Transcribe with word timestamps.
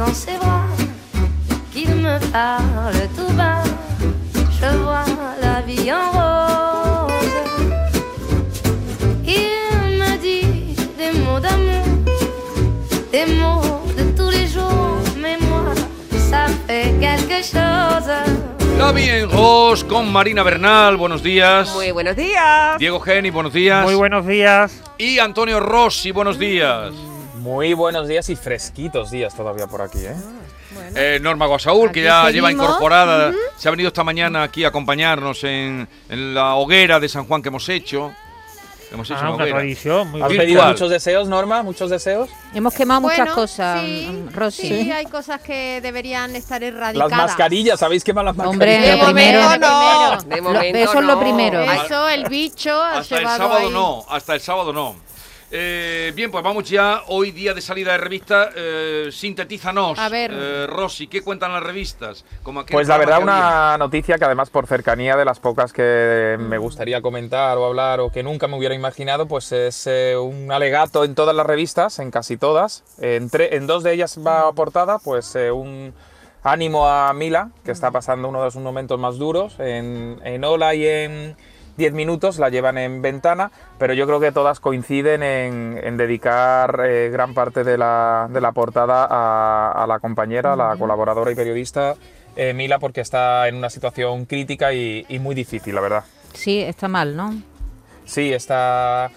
dans 0.00 0.14
ses 0.14 0.38
bras, 0.38 0.64
qu'il 1.72 1.94
me 1.94 2.18
parle 2.32 3.00
tout 3.16 3.32
bas. 3.34 3.62
Je 4.58 4.68
vois 4.78 5.04
la 5.42 5.60
vie 5.60 5.92
en 5.92 6.06
rose. 6.16 7.12
Il 9.26 9.98
me 10.00 10.12
dit 10.26 10.74
des 11.00 11.12
mots 11.24 11.38
d'amour, 11.38 11.84
des 13.12 13.26
mots 13.40 13.82
de 13.98 14.04
tous 14.16 14.30
les 14.30 14.46
jours, 14.46 15.00
mais 15.22 15.36
moi, 15.48 15.74
ça 16.30 16.46
fait 16.66 16.94
quelque 16.98 17.40
chose. 17.54 18.10
Vi 18.94 19.10
en 19.10 19.28
Ross 19.28 19.84
con 19.84 20.10
Marina 20.10 20.42
Bernal, 20.42 20.96
buenos 20.96 21.22
días. 21.22 21.74
Muy 21.74 21.90
buenos 21.90 22.16
días. 22.16 22.78
Diego 22.78 23.00
Geni, 23.00 23.28
buenos 23.28 23.52
días. 23.52 23.84
Muy 23.84 23.94
buenos 23.94 24.26
días. 24.26 24.82
Y 24.96 25.18
Antonio 25.18 25.60
Rossi, 25.60 26.10
buenos 26.10 26.38
días. 26.38 26.90
Muy 27.40 27.72
buenos 27.74 28.06
días 28.06 28.28
y 28.28 28.36
fresquitos 28.36 29.10
días 29.10 29.34
todavía 29.34 29.66
por 29.66 29.80
aquí, 29.80 29.98
¿eh? 30.04 30.14
Eh, 30.94 31.18
Norma 31.22 31.46
Guasaúl, 31.46 31.90
que 31.90 32.02
ya 32.02 32.30
lleva 32.30 32.48
seguimos. 32.48 32.66
incorporada, 32.66 33.32
se 33.56 33.68
ha 33.68 33.70
venido 33.70 33.88
esta 33.88 34.04
mañana 34.04 34.42
aquí 34.42 34.64
a 34.64 34.68
acompañarnos 34.68 35.42
en, 35.44 35.88
en 36.10 36.34
la 36.34 36.54
hoguera 36.56 37.00
de 37.00 37.08
San 37.08 37.24
Juan 37.26 37.40
que 37.42 37.48
hemos 37.48 37.68
hecho. 37.70 38.12
Hemos 38.92 39.08
hecho 39.08 39.18
Ah, 39.20 39.22
una 39.22 39.34
una 39.36 39.44
hoguera. 39.44 39.58
tradición 39.58 40.10
muy 40.10 40.20
¿Has 40.20 40.28
Virtual. 40.28 40.46
pedido 40.46 40.66
muchos 40.66 40.90
deseos, 40.90 41.28
Norma? 41.28 41.62
¿Muchos 41.62 41.88
deseos? 41.90 42.28
Hemos 42.52 42.74
quemado 42.74 43.00
muchas 43.00 43.18
Bueno, 43.18 43.34
cosas, 43.36 43.80
sí, 43.84 44.08
mm, 44.10 44.34
Rosy. 44.34 44.68
Sí, 44.68 44.90
hay 44.92 45.06
cosas 45.06 45.40
que 45.40 45.80
deberían 45.80 46.34
estar 46.36 46.62
erradicadas. 46.62 47.10
Las 47.10 47.18
mascarillas, 47.26 47.78
¿sabéis 47.80 48.02
qué 48.04 48.12
las 48.12 48.24
mascarillas? 48.36 48.50
Hombre, 48.52 48.80
De 48.80 48.96
lo 48.96 49.04
primero, 49.04 49.40
no. 49.58 50.16
lo- 50.16 50.22
De 50.22 50.40
momento 50.42 50.78
eso 50.78 50.98
es 50.98 51.04
lo 51.06 51.14
no. 51.14 51.20
primero. 51.20 51.62
Eso, 51.62 52.08
el 52.08 52.28
bicho 52.28 52.72
ha 52.82 52.98
Hasta 52.98 53.18
el 53.18 53.26
sábado 53.26 53.54
ahí. 53.58 53.70
no, 53.70 54.04
hasta 54.08 54.34
el 54.34 54.40
sábado 54.40 54.72
no. 54.72 54.96
Eh, 55.52 56.12
bien, 56.14 56.30
pues 56.30 56.44
vamos 56.44 56.68
ya. 56.70 57.02
Hoy 57.08 57.32
día 57.32 57.54
de 57.54 57.60
salida 57.60 57.92
de 57.92 57.98
revista. 57.98 58.50
Eh, 58.54 59.08
sintetízanos. 59.10 59.98
A 59.98 60.08
ver. 60.08 60.30
Eh, 60.32 60.66
Rosy, 60.68 61.08
¿qué 61.08 61.22
cuentan 61.22 61.52
las 61.52 61.62
revistas? 61.62 62.24
Como 62.44 62.64
Pues 62.64 62.86
la 62.86 62.98
verdad, 62.98 63.20
una 63.20 63.76
noticia 63.76 64.16
que 64.16 64.24
además 64.24 64.48
por 64.50 64.66
cercanía 64.68 65.16
de 65.16 65.24
las 65.24 65.40
pocas 65.40 65.72
que 65.72 66.36
me 66.38 66.56
gustaría 66.58 67.02
comentar 67.02 67.58
o 67.58 67.64
hablar 67.66 67.98
o 67.98 68.10
que 68.12 68.22
nunca 68.22 68.46
me 68.46 68.56
hubiera 68.56 68.74
imaginado, 68.76 69.26
pues 69.26 69.50
es 69.50 69.88
eh, 69.88 70.16
un 70.16 70.52
alegato 70.52 71.04
en 71.04 71.16
todas 71.16 71.34
las 71.34 71.46
revistas, 71.46 71.98
en 71.98 72.12
casi 72.12 72.36
todas. 72.36 72.84
En, 73.00 73.28
tre- 73.28 73.48
en 73.50 73.66
dos 73.66 73.82
de 73.82 73.92
ellas 73.94 74.18
va 74.24 74.46
aportada, 74.46 75.00
pues 75.00 75.34
eh, 75.34 75.50
un 75.50 75.92
ánimo 76.44 76.88
a 76.88 77.12
Mila, 77.12 77.50
que 77.64 77.72
está 77.72 77.90
pasando 77.90 78.28
uno 78.28 78.44
de 78.44 78.52
sus 78.52 78.62
momentos 78.62 79.00
más 79.00 79.18
duros. 79.18 79.56
En, 79.58 80.20
en 80.22 80.44
Ola 80.44 80.76
y 80.76 80.86
en 80.86 81.36
10 81.76 81.92
minutos 81.94 82.38
la 82.38 82.48
llevan 82.50 82.76
en 82.78 83.00
ventana, 83.02 83.50
pero 83.78 83.94
yo 83.94 84.06
creo 84.06 84.20
que 84.20 84.32
todas 84.32 84.60
coinciden 84.60 85.22
en, 85.22 85.80
en 85.82 85.96
dedicar 85.96 86.82
eh, 86.84 87.08
gran 87.10 87.32
parte 87.34 87.64
de 87.64 87.78
la, 87.78 88.28
de 88.30 88.40
la 88.40 88.52
portada 88.52 89.06
a, 89.08 89.72
a 89.72 89.86
la 89.86 89.98
compañera, 89.98 90.52
a 90.52 90.56
la 90.56 90.76
colaboradora 90.76 91.30
y 91.30 91.34
periodista 91.34 91.94
eh, 92.36 92.52
Mila, 92.54 92.78
porque 92.78 93.00
está 93.00 93.48
en 93.48 93.56
una 93.56 93.70
situación 93.70 94.24
crítica 94.26 94.72
y, 94.72 95.04
y 95.08 95.18
muy 95.18 95.34
difícil, 95.34 95.74
la 95.74 95.80
verdad. 95.80 96.04
Sí, 96.32 96.60
está 96.60 96.86
mal, 96.88 97.16
¿no? 97.16 97.34
Sí, 98.04 98.32
está... 98.32 99.10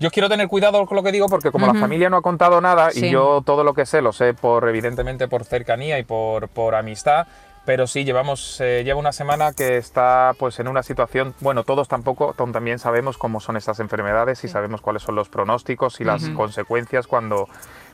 Yo 0.00 0.10
quiero 0.10 0.28
tener 0.28 0.48
cuidado 0.48 0.84
con 0.86 0.96
lo 0.96 1.02
que 1.02 1.12
digo 1.12 1.28
porque 1.28 1.50
como 1.50 1.66
la 1.66 1.72
Ujú. 1.72 1.80
familia 1.80 2.10
no 2.10 2.16
ha 2.16 2.22
contado 2.22 2.60
nada 2.60 2.90
Sí. 2.90 3.06
y 3.06 3.10
yo 3.10 3.42
todo 3.46 3.62
lo 3.64 3.74
que 3.74 3.86
sé 3.86 4.02
lo 4.02 4.12
sé 4.12 4.34
por 4.34 4.68
evidentemente 4.68 5.28
por 5.28 5.44
cercanía 5.44 5.98
y 5.98 6.02
por, 6.04 6.48
por 6.48 6.74
amistad, 6.74 7.26
pero 7.64 7.86
sí 7.86 8.04
llevamos 8.04 8.60
eh, 8.60 8.82
lleva 8.84 8.98
una 8.98 9.12
semana 9.12 9.52
que 9.52 9.76
está 9.76 10.32
pues 10.38 10.60
en 10.60 10.68
una 10.68 10.82
situación, 10.82 11.34
bueno, 11.40 11.64
todos 11.64 11.88
tampoco 11.88 12.34
también 12.34 12.78
sabemos 12.78 13.18
cómo 13.18 13.40
son 13.40 13.56
estas 13.56 13.80
enfermedades 13.80 14.44
y 14.44 14.48
sabemos 14.48 14.80
cuáles 14.80 15.02
son 15.02 15.14
los 15.14 15.28
pronósticos 15.28 16.00
y 16.00 16.04
las 16.04 16.28
consecuencias 16.30 17.06
cuando 17.06 17.48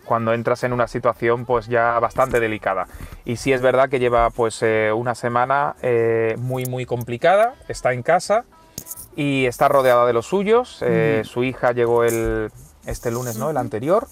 cuando 0.04 0.32
entras 0.32 0.64
en 0.64 0.72
una 0.72 0.88
situación 0.88 1.44
pues 1.44 1.68
ya 1.68 1.96
bastante 2.00 2.40
delicada. 2.40 2.88
Y 3.24 3.36
sí 3.36 3.52
es 3.52 3.62
verdad 3.62 3.88
que 3.88 4.00
lleva 4.00 4.30
pues 4.30 4.60
eh, 4.62 4.90
una 4.92 5.14
semana 5.14 5.76
eh, 5.82 6.34
muy 6.38 6.66
muy 6.66 6.84
complicada, 6.84 7.54
está 7.68 7.92
en 7.92 8.02
casa 8.02 8.44
y 9.14 9.46
está 9.46 9.68
rodeada 9.68 10.06
de 10.06 10.12
los 10.12 10.26
suyos. 10.26 10.78
Eh, 10.80 11.22
Su 11.24 11.44
hija 11.44 11.72
llegó 11.72 12.02
el, 12.02 12.50
este 12.86 13.10
lunes, 13.10 13.36
¿no? 13.36 13.50
El 13.50 13.56
anterior. 13.56 14.08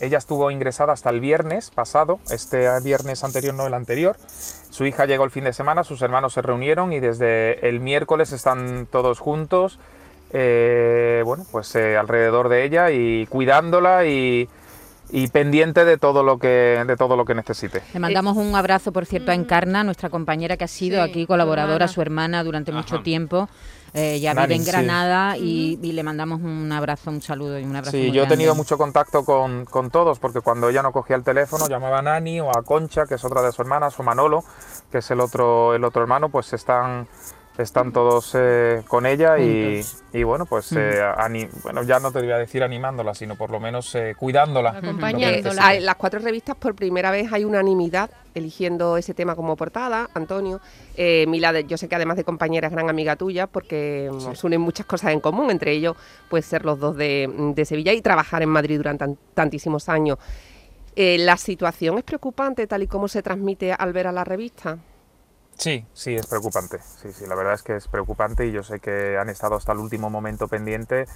Ella 0.00 0.18
estuvo 0.18 0.50
ingresada 0.50 0.92
hasta 0.92 1.10
el 1.10 1.20
viernes 1.20 1.70
pasado, 1.70 2.18
este 2.30 2.68
viernes 2.82 3.24
anterior, 3.24 3.54
no 3.54 3.66
el 3.66 3.74
anterior. 3.74 4.16
Su 4.70 4.84
hija 4.86 5.06
llegó 5.06 5.24
el 5.24 5.30
fin 5.30 5.44
de 5.44 5.52
semana, 5.52 5.84
sus 5.84 6.02
hermanos 6.02 6.32
se 6.32 6.42
reunieron 6.42 6.92
y 6.92 7.00
desde 7.00 7.68
el 7.68 7.80
miércoles 7.80 8.32
están 8.32 8.86
todos 8.90 9.20
juntos, 9.20 9.78
eh, 10.32 11.22
bueno, 11.24 11.44
pues 11.52 11.74
eh, 11.76 11.96
alrededor 11.96 12.48
de 12.48 12.64
ella 12.64 12.90
y 12.90 13.26
cuidándola 13.26 14.04
y, 14.04 14.48
y 15.10 15.28
pendiente 15.28 15.84
de 15.84 15.96
todo 15.96 16.24
lo 16.24 16.38
que 16.38 16.82
de 16.84 16.96
todo 16.96 17.16
lo 17.16 17.24
que 17.24 17.34
necesite. 17.34 17.82
Le 17.92 18.00
mandamos 18.00 18.36
un 18.36 18.54
abrazo, 18.56 18.90
por 18.90 19.06
cierto, 19.06 19.30
a 19.30 19.34
Encarna, 19.34 19.84
nuestra 19.84 20.10
compañera 20.10 20.56
que 20.56 20.64
ha 20.64 20.68
sido 20.68 21.04
Sí, 21.04 21.10
aquí 21.10 21.22
su 21.22 21.28
colaboradora, 21.28 21.74
hermana. 21.84 21.88
su 21.88 22.02
hermana 22.02 22.42
durante 22.44 22.72
mucho 22.72 23.00
tiempo. 23.02 23.48
Eh, 23.96 24.18
ya 24.18 24.34
Nani, 24.34 24.46
vive 24.48 24.56
en 24.56 24.64
sí. 24.64 24.70
Granada 24.72 25.36
y, 25.36 25.78
y 25.80 25.92
le 25.92 26.02
mandamos 26.02 26.40
un 26.40 26.70
abrazo, 26.72 27.10
un 27.10 27.22
saludo 27.22 27.60
y 27.60 27.64
un 27.64 27.76
abrazo. 27.76 27.92
Sí, 27.92 27.98
muy 27.98 28.06
yo 28.08 28.12
he 28.14 28.16
grande. 28.26 28.34
tenido 28.36 28.54
mucho 28.56 28.76
contacto 28.76 29.24
con, 29.24 29.64
con 29.66 29.90
todos, 29.90 30.18
porque 30.18 30.40
cuando 30.40 30.68
ella 30.68 30.82
no 30.82 30.90
cogía 30.90 31.14
el 31.14 31.22
teléfono, 31.22 31.68
llamaba 31.68 32.00
a 32.00 32.02
Nani 32.02 32.40
o 32.40 32.50
a 32.50 32.62
Concha, 32.64 33.06
que 33.06 33.14
es 33.14 33.24
otra 33.24 33.40
de 33.42 33.52
sus 33.52 33.60
hermanas, 33.60 33.98
o 34.00 34.02
Manolo, 34.02 34.42
que 34.90 34.98
es 34.98 35.10
el 35.12 35.20
otro, 35.20 35.74
el 35.76 35.84
otro 35.84 36.02
hermano, 36.02 36.28
pues 36.28 36.52
están, 36.52 37.06
están 37.58 37.92
todos 37.92 38.32
eh, 38.34 38.82
con 38.88 39.06
ella 39.06 39.38
y, 39.38 39.80
y 40.12 40.22
bueno, 40.24 40.44
pues 40.46 40.72
eh, 40.72 41.00
ani- 41.16 41.48
bueno, 41.62 41.82
ya 41.84 42.00
no 42.00 42.10
te 42.10 42.18
voy 42.20 42.32
a 42.32 42.38
decir 42.38 42.62
animándola, 42.64 43.14
sino 43.14 43.36
por 43.36 43.50
lo 43.50 43.60
menos 43.60 43.94
eh, 43.94 44.14
cuidándola. 44.18 44.70
Acompañándola. 44.70 45.80
Las 45.80 45.94
cuatro 45.96 46.18
revistas 46.20 46.56
por 46.56 46.74
primera 46.74 47.10
vez 47.12 47.32
hay 47.32 47.44
unanimidad 47.44 48.10
eligiendo 48.34 48.96
ese 48.96 49.14
tema 49.14 49.36
como 49.36 49.54
portada, 49.56 50.08
Antonio. 50.14 50.60
Eh, 50.96 51.24
Mila, 51.28 51.52
de- 51.52 51.64
yo 51.64 51.76
sé 51.78 51.88
que 51.88 51.94
además 51.94 52.16
de 52.16 52.24
compañera 52.24 52.66
es 52.66 52.72
gran 52.72 52.90
amiga 52.90 53.14
tuya 53.14 53.46
porque 53.46 54.10
mm, 54.12 54.26
os 54.26 54.42
unen 54.42 54.60
muchas 54.60 54.86
cosas 54.86 55.12
en 55.12 55.20
común, 55.20 55.50
entre 55.52 55.70
ellos 55.70 55.96
pues 56.28 56.44
ser 56.46 56.64
los 56.64 56.80
dos 56.80 56.96
de, 56.96 57.30
de 57.54 57.64
Sevilla 57.64 57.92
y 57.92 58.02
trabajar 58.02 58.42
en 58.42 58.48
Madrid 58.48 58.78
durante 58.78 59.04
tan- 59.04 59.18
tantísimos 59.34 59.88
años. 59.88 60.18
Eh, 60.96 61.18
¿La 61.18 61.36
situación 61.36 61.98
es 61.98 62.04
preocupante 62.04 62.66
tal 62.66 62.82
y 62.82 62.86
como 62.88 63.06
se 63.06 63.22
transmite 63.22 63.72
al 63.72 63.92
ver 63.92 64.08
a 64.08 64.12
la 64.12 64.24
revista? 64.24 64.78
Sí, 65.56 65.86
sí, 65.94 66.14
es 66.16 66.26
preocupante. 66.26 66.78
Sí, 67.00 67.12
sí, 67.12 67.26
la 67.26 67.34
verdad 67.34 67.54
es 67.54 67.62
que 67.62 67.76
es 67.76 67.86
preocupante 67.88 68.44
y 68.46 68.52
yo 68.52 68.62
sé 68.62 68.80
que 68.80 69.16
han 69.18 69.28
estado 69.28 69.54
hasta 69.56 69.72
el 69.72 69.78
último 69.78 70.10
momento 70.10 70.48
pendiente 70.48 71.06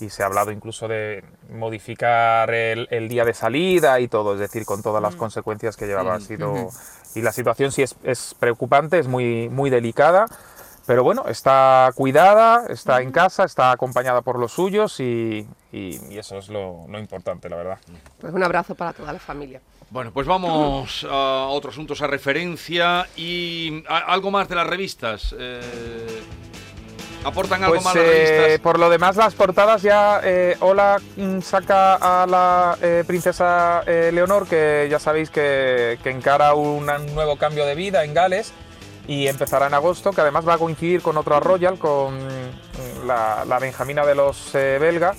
y 0.00 0.10
se 0.10 0.22
ha 0.22 0.26
hablado 0.26 0.50
incluso 0.50 0.88
de 0.88 1.24
modificar 1.48 2.52
el, 2.52 2.88
el 2.90 3.08
día 3.08 3.24
de 3.24 3.34
salida 3.34 4.00
y 4.00 4.08
todo, 4.08 4.34
es 4.34 4.40
decir, 4.40 4.64
con 4.66 4.82
todas 4.82 5.00
las 5.02 5.14
consecuencias 5.16 5.76
que 5.76 5.86
llevaba. 5.86 6.14
Ha 6.16 6.20
sido, 6.20 6.70
Y 7.14 7.22
la 7.22 7.32
situación 7.32 7.70
sí 7.72 7.82
es, 7.82 7.96
es 8.02 8.34
preocupante, 8.38 8.98
es 8.98 9.06
muy, 9.06 9.48
muy 9.48 9.70
delicada, 9.70 10.26
pero 10.86 11.02
bueno, 11.04 11.24
está 11.28 11.90
cuidada, 11.94 12.66
está 12.68 13.00
en 13.00 13.12
casa, 13.12 13.44
está 13.44 13.70
acompañada 13.70 14.20
por 14.22 14.38
los 14.38 14.52
suyos 14.52 14.98
y, 15.00 15.48
y- 15.72 16.00
y 16.10 16.18
eso 16.18 16.36
es 16.38 16.48
lo, 16.48 16.86
lo 16.88 16.98
importante, 16.98 17.48
la 17.48 17.56
verdad. 17.56 17.78
Pues 18.20 18.34
un 18.34 18.42
abrazo 18.42 18.74
para 18.74 18.92
toda 18.92 19.12
la 19.12 19.18
familia. 19.20 19.60
Bueno, 19.94 20.10
pues 20.12 20.26
vamos 20.26 21.06
a 21.08 21.46
otros 21.50 21.72
asuntos 21.76 22.02
a 22.02 22.08
referencia 22.08 23.06
y 23.16 23.84
a- 23.88 23.98
algo 24.12 24.32
más 24.32 24.48
de 24.48 24.56
las 24.56 24.66
revistas. 24.66 25.32
Eh, 25.38 25.60
¿Aportan 27.24 27.62
algo 27.62 27.76
Pues 27.76 27.84
más 27.84 27.94
las 27.94 28.04
eh, 28.04 28.08
revistas? 28.40 28.60
por 28.60 28.80
lo 28.80 28.90
demás, 28.90 29.14
las 29.14 29.34
portadas 29.34 29.82
ya. 29.82 30.20
Eh, 30.24 30.56
Ola 30.58 31.00
mm, 31.16 31.38
saca 31.42 31.94
a 32.22 32.26
la 32.26 32.76
eh, 32.82 33.04
princesa 33.06 33.84
eh, 33.86 34.10
Leonor, 34.12 34.48
que 34.48 34.88
ya 34.90 34.98
sabéis 34.98 35.30
que, 35.30 35.96
que 36.02 36.10
encara 36.10 36.54
un 36.54 36.86
nuevo 37.14 37.36
cambio 37.36 37.64
de 37.64 37.76
vida 37.76 38.02
en 38.02 38.14
Gales 38.14 38.52
y 39.06 39.28
empezará 39.28 39.68
en 39.68 39.74
agosto, 39.74 40.10
que 40.10 40.22
además 40.22 40.46
va 40.46 40.54
a 40.54 40.58
coincidir 40.58 41.02
con 41.02 41.16
otra 41.18 41.38
Royal, 41.38 41.78
con 41.78 42.16
mm, 42.18 43.06
la, 43.06 43.44
la 43.46 43.60
Benjamina 43.60 44.04
de 44.04 44.16
los 44.16 44.52
eh, 44.56 44.76
belga. 44.80 45.14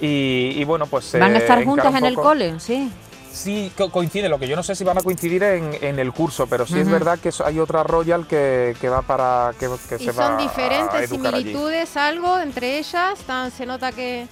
Y, 0.00 0.54
y 0.56 0.64
bueno, 0.64 0.86
pues. 0.86 1.12
Van 1.18 1.34
a 1.34 1.38
eh, 1.38 1.42
estar 1.42 1.62
juntas 1.62 1.90
un 1.90 1.96
en 1.98 2.04
el 2.06 2.14
cole, 2.14 2.58
sí. 2.58 2.90
Sí, 3.34 3.72
co- 3.76 3.90
coincide, 3.90 4.28
lo 4.28 4.38
que 4.38 4.46
yo 4.46 4.54
no 4.54 4.62
sé 4.62 4.76
si 4.76 4.84
van 4.84 4.96
a 4.96 5.02
coincidir 5.02 5.42
en, 5.42 5.76
en 5.82 5.98
el 5.98 6.12
curso, 6.12 6.46
pero 6.46 6.66
sí 6.66 6.78
es 6.78 6.88
verdad 6.88 7.18
que 7.18 7.30
hay 7.44 7.58
otra 7.58 7.82
Royal 7.82 8.26
que, 8.28 8.76
que 8.80 8.88
va 8.88 9.02
para. 9.02 9.52
que, 9.58 9.68
que 9.88 9.96
Y 9.96 10.06
se 10.06 10.12
va 10.12 10.26
son 10.28 10.34
a 10.34 10.36
diferentes 10.42 10.94
allí. 10.94 11.06
similitudes, 11.08 11.96
algo 11.96 12.38
entre 12.38 12.78
ellas. 12.78 13.18
Tan, 13.26 13.50
se 13.50 13.66
nota 13.66 13.90
que 13.90 14.28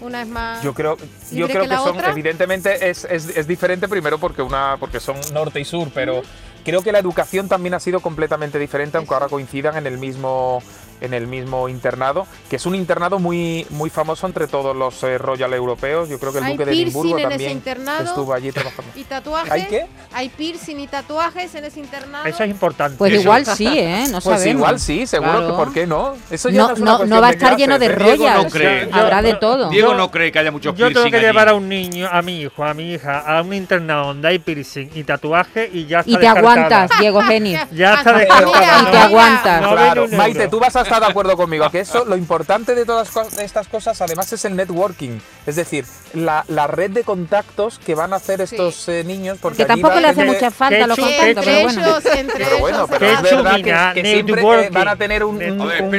una 0.00 0.22
es 0.22 0.28
más. 0.28 0.62
Yo 0.62 0.72
creo, 0.72 0.96
yo 1.30 1.46
creo 1.48 1.68
que 1.68 1.76
son, 1.76 1.98
otra. 1.98 2.10
evidentemente 2.12 2.88
es, 2.88 3.04
es, 3.04 3.28
es 3.36 3.46
diferente 3.46 3.86
primero 3.88 4.16
porque 4.18 4.40
una 4.40 4.78
porque 4.80 5.00
son 5.00 5.16
norte 5.34 5.60
y 5.60 5.64
sur, 5.64 5.88
pero, 5.94 6.22
Creo 6.62 6.82
que 6.82 6.92
la 6.92 6.98
educación 6.98 7.48
también 7.48 7.72
ha 7.72 7.80
sido 7.80 8.00
completamente 8.00 8.58
diferente, 8.58 8.98
aunque 8.98 9.14
ahora 9.14 9.28
coincidan 9.28 9.78
en 9.78 9.86
el 9.86 9.96
mismo 9.96 10.62
en 11.00 11.14
el 11.14 11.26
mismo 11.26 11.68
internado, 11.68 12.26
que 12.48 12.56
es 12.56 12.66
un 12.66 12.74
internado 12.74 13.18
muy 13.18 13.66
muy 13.70 13.90
famoso 13.90 14.26
entre 14.26 14.46
todos 14.46 14.74
los 14.76 15.02
eh, 15.02 15.18
royal 15.18 15.52
europeos. 15.54 16.08
Yo 16.08 16.18
creo 16.18 16.32
que 16.32 16.38
el 16.38 16.44
¿Hay 16.44 16.52
duque 16.52 16.64
de 16.66 16.72
piercing 16.72 16.86
Edimburgo 16.88 17.18
en 17.18 17.20
ese 17.20 17.28
también 17.30 17.50
internado? 17.52 18.04
estuvo 18.04 18.32
allí 18.34 18.52
trabajando. 18.52 18.92
¿Y 18.96 19.04
tatuajes? 19.04 19.50
¿Hay 19.52 19.64
qué? 19.66 19.86
¿Hay 20.12 20.28
piercing 20.28 20.80
y 20.80 20.86
tatuajes 20.86 21.54
en 21.54 21.64
ese 21.64 21.80
internado? 21.80 22.26
Eso 22.26 22.42
es 22.44 22.50
importante. 22.50 22.96
Pues 22.98 23.12
Eso. 23.12 23.22
igual 23.22 23.46
sí, 23.46 23.66
¿eh? 23.68 24.04
No 24.10 24.20
Pues 24.20 24.38
sabemos. 24.38 24.46
igual 24.60 24.80
sí, 24.80 25.06
seguro 25.06 25.30
Claro. 25.32 25.46
que 25.48 25.52
por 25.54 25.72
qué 25.72 25.86
no. 25.86 26.14
Eso 26.30 26.48
ya 26.48 26.62
No, 26.62 26.72
es 26.72 26.80
una 26.80 26.98
no, 26.98 27.04
no 27.06 27.20
va 27.20 27.28
a 27.28 27.30
estar 27.30 27.56
lleno 27.56 27.78
de 27.78 27.86
clases, 27.94 28.14
¿eh? 28.14 28.18
Diego 28.18 28.42
no 28.42 28.50
cree. 28.50 28.88
Habrá 28.92 29.22
de 29.22 29.30
Yo- 29.32 29.38
todo. 29.38 29.68
Diego 29.70 29.90
Yo- 29.92 29.96
no 29.96 30.10
cree 30.10 30.32
que 30.32 30.38
haya 30.38 30.50
muchos 30.50 30.74
Yo 30.76 30.88
tengo 30.92 31.08
que 31.10 31.16
allí. 31.16 31.26
llevar 31.26 31.48
a 31.48 31.54
un 31.54 31.68
niño, 31.68 32.08
a 32.10 32.22
mi 32.22 32.40
hijo, 32.42 32.64
a 32.64 32.74
mi 32.74 32.92
hija, 32.92 33.20
a 33.20 33.42
un 33.42 33.54
internado 33.54 34.06
donde 34.08 34.28
hay 34.28 34.38
piercing 34.38 34.90
y 34.94 35.04
tatuaje 35.04 35.70
y 35.72 35.86
ya 35.86 36.00
está 36.00 36.10
Y 36.10 36.14
te 36.14 36.20
descartada. 36.20 36.52
aguantas, 36.52 36.90
Diego 36.98 37.22
Genio. 37.22 37.58
Ya 37.72 37.94
está 37.94 38.12
Mira, 38.12 38.24
descartada. 38.24 38.82
Y 38.82 38.90
te 38.90 38.98
aguantas. 38.98 39.62
No 39.62 39.70
Claro, 39.70 40.08
Maite, 40.08 40.48
tú 40.48 40.58
vas 40.60 40.76
a 40.76 40.84
estar 40.90 41.06
de 41.06 41.10
acuerdo 41.10 41.36
conmigo, 41.36 41.70
que 41.70 41.80
eso, 41.80 42.04
lo 42.04 42.16
importante 42.16 42.74
de 42.74 42.84
todas 42.84 43.10
estas 43.38 43.68
cosas, 43.68 44.00
además, 44.00 44.32
es 44.32 44.44
el 44.44 44.56
networking. 44.56 45.18
Es 45.46 45.56
decir, 45.56 45.84
la, 46.14 46.44
la 46.48 46.66
red 46.66 46.90
de 46.90 47.04
contactos 47.04 47.78
que 47.78 47.94
van 47.94 48.12
a 48.12 48.16
hacer 48.16 48.40
estos 48.40 48.88
eh, 48.88 49.04
niños. 49.04 49.38
Porque 49.40 49.64
tampoco 49.64 50.00
le 50.00 50.08
a 50.08 50.10
hace 50.10 50.24
mucha 50.24 50.50
falta 50.50 50.86
los 50.86 50.98
contactos, 50.98 51.26
entre 51.26 51.44
pero 51.44 51.60
bueno. 51.62 51.80
ellos, 51.82 52.04
entre 52.06 52.44
Pero 52.44 52.58
bueno, 52.58 52.76
ellos, 52.78 52.90
pero 52.90 53.06
es 53.06 53.22
verdad 53.22 53.94
que, 53.94 54.02
siempre 54.04 54.42
eh, 54.42 54.70
van 54.70 54.88
a 54.88 54.96
tener 54.96 55.24
un- 55.24 55.40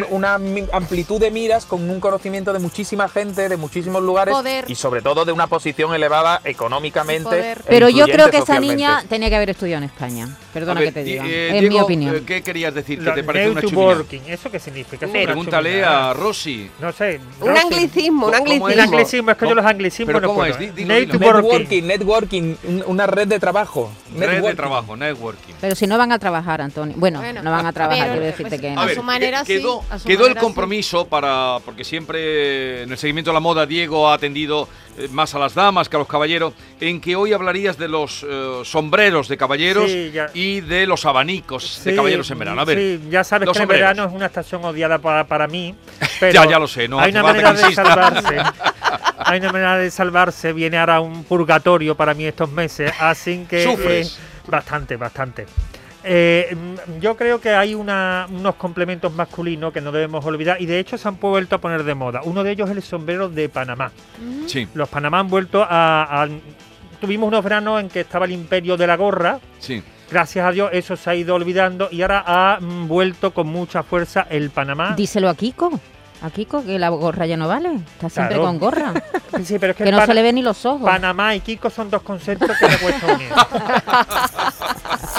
una 0.09 0.35
amplitud 0.73 1.19
de 1.19 1.31
miras 1.31 1.65
con 1.65 1.89
un 1.89 1.99
conocimiento 1.99 2.53
de 2.53 2.59
muchísima 2.59 3.07
gente, 3.07 3.47
de 3.49 3.57
muchísimos 3.57 4.01
lugares 4.01 4.33
Poder. 4.33 4.65
y 4.69 4.75
sobre 4.75 5.01
todo 5.01 5.25
de 5.25 5.31
una 5.31 5.47
posición 5.47 5.93
elevada 5.93 6.41
económicamente. 6.43 7.23
Poder. 7.23 7.57
e 7.59 7.63
Pero 7.67 7.89
yo 7.89 8.05
creo 8.05 8.29
que 8.29 8.37
esa 8.37 8.59
niña 8.59 9.03
tenía 9.07 9.29
que 9.29 9.35
haber 9.35 9.49
estudiado 9.51 9.83
en 9.83 9.89
España. 9.89 10.37
Perdona 10.53 10.79
ver, 10.79 10.89
que 10.89 10.91
te 10.93 11.03
Di- 11.03 11.11
diga. 11.13 11.25
eh, 11.27 11.47
es 11.55 11.61
mi 11.63 11.69
Diego, 11.69 11.85
opinión. 11.85 12.15
eh, 12.15 12.21
¿Qué 12.25 12.41
querías 12.41 12.73
decir? 12.73 12.99
¿Que 12.99 13.05
Lo- 13.05 13.13
te 13.13 13.23
parece 13.23 13.49
una 13.51 13.61
networking, 13.61 14.19
¿eso 14.27 14.51
qué 14.51 14.59
significa? 14.59 15.05
Eso 15.05 15.13
Pregúntale 15.13 15.83
a 15.83 16.13
Rosy. 16.13 16.69
No 16.79 16.91
sé. 16.91 17.19
Un 17.39 17.57
anglicismo, 17.57 18.27
un 18.27 18.33
¿Cómo 18.33 18.45
es? 18.45 18.51
El 18.51 18.61
anglicismo. 18.79 18.81
anglicismo, 18.83 19.31
es 19.31 19.37
que 19.37 19.47
yo 19.47 19.55
los 19.55 19.65
anglicismos 19.65 20.07
¿Pero 20.07 20.19
no 20.21 20.27
cómo 20.27 20.39
puedo. 20.39 20.51
es? 20.51 20.59
Dilo, 20.75 20.93
dilo. 20.95 21.13
Networking. 21.13 21.41
Networking, 21.41 21.83
networking, 21.83 22.55
un- 22.63 22.83
una 22.87 23.07
red 23.07 23.27
de 23.27 23.39
trabajo. 23.39 23.91
Red 24.15 24.41
de 24.43 24.55
trabajo, 24.55 24.95
networking. 24.97 25.53
Pero 25.61 25.75
si 25.75 25.87
no 25.87 25.97
van 25.97 26.11
a 26.11 26.19
trabajar, 26.19 26.61
Antonio. 26.61 26.95
Bueno, 26.97 27.19
Bueno, 27.19 27.41
no 27.41 27.51
van 27.51 27.65
a 27.65 27.71
trabajar, 27.73 28.07
pero- 28.09 28.13
quiero 28.13 28.25
decirte 28.27 28.59
que 28.59 28.69
A 28.71 28.75
no. 28.75 28.81
A 28.81 28.85
ver, 28.87 28.95
su 28.95 29.03
manera 29.03 29.43
que- 29.43 29.55
sí, 29.55 29.59
quedó, 29.61 29.83
a 29.89 29.99
su 29.99 30.07
quedó 30.07 30.27
el 30.27 30.33
sí. 30.33 30.39
compromiso 30.39 31.05
para, 31.07 31.57
porque 31.63 31.83
siempre 31.83 32.83
en 32.83 32.91
el 32.91 32.97
seguimiento 32.97 33.31
de 33.31 33.35
la 33.35 33.39
moda 33.39 33.65
Diego 33.65 34.09
ha 34.09 34.13
atendido 34.15 34.67
eh, 34.97 35.07
más 35.09 35.33
a 35.33 35.39
las 35.39 35.53
damas 35.55 35.87
que 35.87 35.95
a 35.95 35.99
los 35.99 36.07
caballeros, 36.07 36.53
en 36.81 36.99
que 36.99 37.15
hoy 37.15 37.31
hablarías 37.31 37.77
de 37.77 37.87
los 37.87 38.25
eh, 38.29 38.59
sombreros 38.65 39.29
de 39.29 39.37
caballeros 39.37 39.89
Sí, 39.89 40.11
ya. 40.13 40.29
Y 40.41 40.61
de 40.61 40.85
los 40.87 41.05
abanicos 41.05 41.83
de 41.83 41.95
caballeros 41.95 42.29
en 42.31 42.39
verano. 42.39 42.61
A 42.61 42.65
ver, 42.65 42.77
sí, 42.77 43.07
ya 43.09 43.23
sabes 43.23 43.47
que 43.49 43.53
sombreros. 43.59 43.79
verano 43.81 44.05
es 44.09 44.13
una 44.13 44.25
estación 44.25 44.63
odiada 44.65 44.97
para, 44.97 45.25
para 45.27 45.47
mí. 45.47 45.75
Pero 46.19 46.43
Ya, 46.43 46.49
ya 46.49 46.59
lo 46.59 46.67
sé, 46.67 46.87
no 46.87 46.99
Hay 46.99 47.11
una 47.11 47.23
manera 47.23 47.53
de 47.53 47.73
salvarse. 47.73 48.37
Hay 49.23 49.39
una 49.39 49.51
manera 49.51 49.77
de 49.77 49.91
salvarse. 49.91 50.51
Viene 50.53 50.77
ahora 50.79 50.99
un 50.99 51.23
purgatorio 51.23 51.95
para 51.95 52.13
mí 52.13 52.25
estos 52.25 52.51
meses. 52.51 52.91
Así 52.99 53.45
que. 53.49 53.63
Sufres. 53.63 54.17
eh, 54.17 54.21
bastante, 54.49 54.95
bastante. 54.97 55.45
Eh, 56.03 56.55
mm, 56.55 56.99
yo 56.99 57.15
creo 57.15 57.39
que 57.39 57.51
hay 57.51 57.75
una- 57.75 58.25
unos 58.29 58.55
complementos 58.55 59.13
masculinos 59.13 59.71
que 59.71 59.81
no 59.81 59.91
debemos 59.91 60.25
olvidar 60.25 60.59
y 60.59 60.65
de 60.65 60.79
hecho 60.79 60.97
se 60.97 61.07
han 61.07 61.19
vuelto 61.19 61.55
a 61.55 61.59
poner 61.59 61.83
de 61.83 61.93
moda. 61.93 62.21
Uno 62.23 62.43
de 62.43 62.51
ellos 62.51 62.69
es 62.71 62.77
el 62.77 62.81
sombrero 62.83 63.29
de 63.29 63.47
Panamá. 63.49 63.91
sí, 64.47 64.67
Los 64.73 64.89
Panamá 64.89 65.19
han 65.19 65.27
vuelto 65.29 65.61
a, 65.63 66.23
a- 66.23 66.27
Tuvimos 66.99 67.27
unos 67.27 67.43
veranos 67.43 67.79
en 67.81 67.89
que 67.89 68.01
estaba 68.01 68.25
el 68.25 68.31
imperio 68.31 68.77
de 68.77 68.85
la 68.87 68.95
gorra. 68.95 69.39
sí. 69.59 69.83
Gracias 70.11 70.45
a 70.45 70.51
Dios 70.51 70.69
eso 70.73 70.95
se 70.97 71.09
ha 71.09 71.15
ido 71.15 71.35
olvidando 71.35 71.87
y 71.91 72.01
ahora 72.01 72.23
ha 72.27 72.59
mm, 72.59 72.87
vuelto 72.87 73.33
con 73.33 73.47
mucha 73.47 73.83
fuerza 73.83 74.27
el 74.29 74.49
Panamá. 74.49 74.93
Díselo 74.95 75.29
a 75.29 75.35
Kiko. 75.35 75.79
A 76.21 76.29
Kiko, 76.29 76.63
que 76.63 76.77
la 76.77 76.89
gorra 76.89 77.25
ya 77.25 77.35
no 77.37 77.47
vale. 77.47 77.73
Está 77.75 78.09
siempre 78.09 78.35
Claro. 78.35 78.43
con 78.43 78.59
gorra. 78.59 78.93
Sí, 79.45 79.57
pero 79.57 79.71
es 79.71 79.77
que, 79.77 79.89
no 79.89 80.05
se 80.05 80.13
le 80.13 80.21
ven 80.21 80.35
ni 80.35 80.41
los 80.41 80.65
ojos. 80.65 80.83
Panamá 80.83 81.33
y 81.33 81.39
Kiko 81.39 81.69
son 81.69 81.89
dos 81.89 82.01
conceptos 82.01 82.51
que 82.59 82.67
me 82.67 82.77
cuesta 82.77 83.13
unir. 83.13 83.29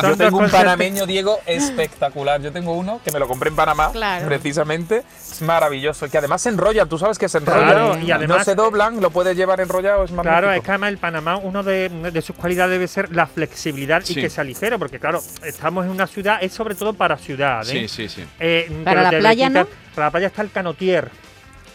Yo 0.02 0.16
tengo 0.16 0.38
un 0.38 0.48
panameño, 0.50 1.06
Diego, 1.06 1.38
espectacular. 1.46 2.40
Yo 2.40 2.52
tengo 2.52 2.72
uno 2.74 3.00
que 3.04 3.10
me 3.12 3.18
lo 3.18 3.26
compré 3.28 3.50
en 3.50 3.56
Panamá, 3.56 3.90
Claro. 3.92 4.26
precisamente. 4.26 5.02
Es 5.30 5.42
maravilloso. 5.42 6.08
Que 6.08 6.18
además 6.18 6.42
se 6.42 6.48
enrolla. 6.50 6.86
Tú 6.86 6.98
sabes 6.98 7.18
que 7.18 7.28
se 7.28 7.38
enrolla. 7.38 7.64
Claro, 7.72 7.98
y 8.00 8.06
no 8.06 8.14
además- 8.16 8.44
se 8.44 8.54
doblan, 8.54 9.00
lo 9.00 9.10
puedes 9.10 9.36
llevar 9.36 9.60
enrollado. 9.60 10.04
Es. 10.04 10.10
Claro, 10.12 10.52
es 10.52 10.62
que 10.62 10.70
además 10.70 10.88
el 10.90 10.98
Panamá, 10.98 11.36
uno 11.36 11.62
de, 11.62 11.88
de 11.88 12.22
sus 12.22 12.36
cualidades 12.36 12.72
debe 12.72 12.88
ser 12.88 13.14
la 13.14 13.26
flexibilidad 13.26 14.02
Sí. 14.04 14.18
y 14.18 14.22
que 14.22 14.30
sea 14.30 14.44
ligero, 14.44 14.78
porque 14.78 14.98
claro, 14.98 15.20
estamos 15.44 15.84
en 15.84 15.90
una 15.90 16.06
ciudad, 16.06 16.38
es 16.42 16.52
sobre 16.52 16.74
todo 16.74 16.92
para 16.94 17.16
ciudades. 17.16 17.68
Sí, 17.68 17.88
sí, 17.88 18.08
sí. 18.08 18.24
Eh, 18.40 18.82
Para 18.84 19.02
la 19.02 19.10
playa, 19.10 19.48
¿no? 19.48 19.66
Para 19.94 20.06
la 20.06 20.10
playa 20.10 20.26
está 20.28 20.42
el 20.42 20.50
canotier. 20.50 21.10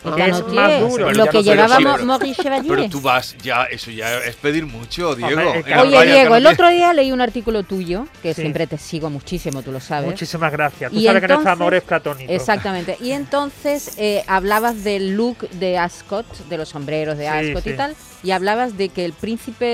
Es 0.03 0.13
más 0.53 0.79
duro. 0.79 1.07
Pero 1.07 1.11
Lo 1.13 1.25
que 1.27 1.43
pero- 1.43 2.05
Maurice 2.05 2.41
Chevalier. 2.43 2.75
Pero 2.75 2.89
tú 2.89 3.01
vas, 3.01 3.35
ya, 3.43 3.63
eso 3.63 3.91
ya 3.91 4.17
es 4.19 4.35
pedir 4.35 4.65
mucho, 4.65 5.15
Diego. 5.15 5.41
Hombre, 5.41 5.63
es 5.67 5.77
Oye, 5.81 6.05
Diego, 6.05 6.35
el 6.35 6.45
otro 6.47 6.69
día 6.69 6.93
leí 6.93 7.11
un 7.11 7.19
artículo 7.21 7.63
tuyo, 7.63 8.07
que 8.21 8.33
Sí. 8.33 8.41
siempre 8.41 8.67
te 8.67 8.77
sigo 8.77 9.09
muchísimo, 9.09 9.61
tú 9.63 9.71
lo 9.71 9.79
sabes. 9.79 10.09
Muchísimas 10.09 10.51
gracias. 10.51 10.91
Tú 10.91 10.97
Y 10.97 11.05
sabes 11.05 11.21
que 11.21 11.27
nuestro 11.27 11.39
entonces- 11.41 11.51
amor 11.61 11.73
es 11.73 11.83
platónico. 11.83 12.31
Exactamente. 12.31 12.97
Y 13.01 13.11
entonces 13.11 13.93
eh, 13.97 14.23
hablabas 14.27 14.83
del 14.83 15.15
look 15.15 15.49
de 15.51 15.77
Ascot, 15.77 16.25
de 16.47 16.57
los 16.57 16.69
sombreros 16.69 17.17
de 17.17 17.25
Sí, 17.25 17.29
Ascot 17.49 17.63
sí. 17.63 17.69
y 17.71 17.73
tal, 17.73 17.95
y 18.23 18.31
hablabas 18.31 18.77
de 18.77 18.89
que 18.89 19.03
el 19.05 19.13
príncipe 19.13 19.65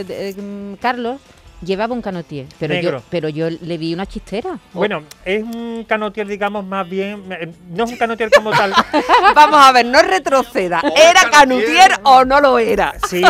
eh, 0.00 0.04
de- 0.04 0.34
mm, 0.40 0.76
Carlos 0.80 1.20
llevaba 1.62 1.94
un 1.94 2.02
canotier, 2.02 2.46
pero 2.58 2.74
yo, 2.74 2.82
Negro. 2.82 3.02
pero 3.10 3.28
yo 3.28 3.48
le 3.50 3.78
vi 3.78 3.94
una 3.94 4.06
chistera. 4.06 4.58
Bueno, 4.72 5.02
es 5.24 5.42
un 5.42 5.84
canotier, 5.88 6.26
digamos, 6.26 6.64
más 6.64 6.88
bien. 6.88 7.22
eh, 7.30 7.52
No 7.70 7.84
es 7.84 7.90
un 7.92 7.96
canotier 7.96 8.30
como 8.30 8.50
tal. 8.50 8.72
Vamos 9.34 9.60
a 9.60 9.72
ver, 9.72 9.86
no 9.86 10.00
retroceda. 10.02 10.80
Oh, 10.84 10.94
¿Era 10.96 11.30
canutier 11.30 11.92
o 12.04 12.24
no 12.24 12.40
lo 12.40 12.58
era? 12.58 12.94
Sí, 13.08 13.22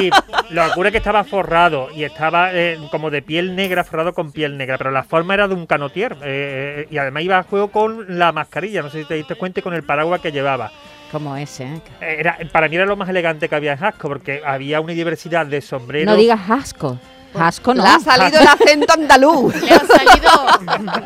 lo 0.50 0.64
que 0.64 0.70
ocurre 0.70 0.88
es 0.88 0.92
que 0.92 0.98
estaba 0.98 1.24
forrado 1.24 1.88
y 1.94 2.04
estaba 2.04 2.50
eh, 2.52 2.78
como 2.90 3.10
de 3.10 3.22
piel 3.22 3.54
negra, 3.56 3.84
forrado 3.84 4.12
con 4.14 4.32
piel 4.32 4.56
negra, 4.56 4.78
pero 4.78 4.90
la 4.90 5.02
forma 5.04 5.34
era 5.34 5.48
de 5.48 5.54
un 5.54 5.66
canotier. 5.66 6.12
eh, 6.22 6.84
eh, 6.86 6.88
y 6.90 6.98
además 6.98 7.22
iba 7.22 7.38
a 7.38 7.42
juego 7.44 7.68
con 7.70 8.18
la 8.18 8.32
mascarilla, 8.32 8.82
no 8.82 8.90
sé 8.90 9.02
si 9.02 9.08
te 9.08 9.14
diste 9.14 9.34
cuenta, 9.34 9.60
y 9.60 9.62
con 9.62 9.74
el 9.74 9.82
paraguas 9.82 10.20
que 10.20 10.32
llevaba. 10.32 10.70
Como 11.12 11.36
ese. 11.36 11.64
¿eh? 11.64 11.80
Era, 12.00 12.36
para 12.50 12.68
mí 12.68 12.76
era 12.76 12.84
lo 12.84 12.96
más 12.96 13.08
elegante 13.08 13.48
que 13.48 13.54
había 13.54 13.74
en 13.74 13.84
Hasco, 13.84 14.08
porque 14.08 14.42
había 14.44 14.80
una 14.80 14.92
diversidad 14.92 15.46
de 15.46 15.60
sombreros. 15.60 16.12
No 16.12 16.18
digas 16.20 16.40
asco. 16.50 16.98
Asco 17.38 17.74
no. 17.74 17.82
Le 17.82 17.88
ha 17.88 17.98
salido 18.00 18.40
el 18.40 18.46
acento 18.46 18.92
andaluz. 18.94 19.54
Le 19.62 19.70
ha 19.74 19.80
salido. 19.86 20.30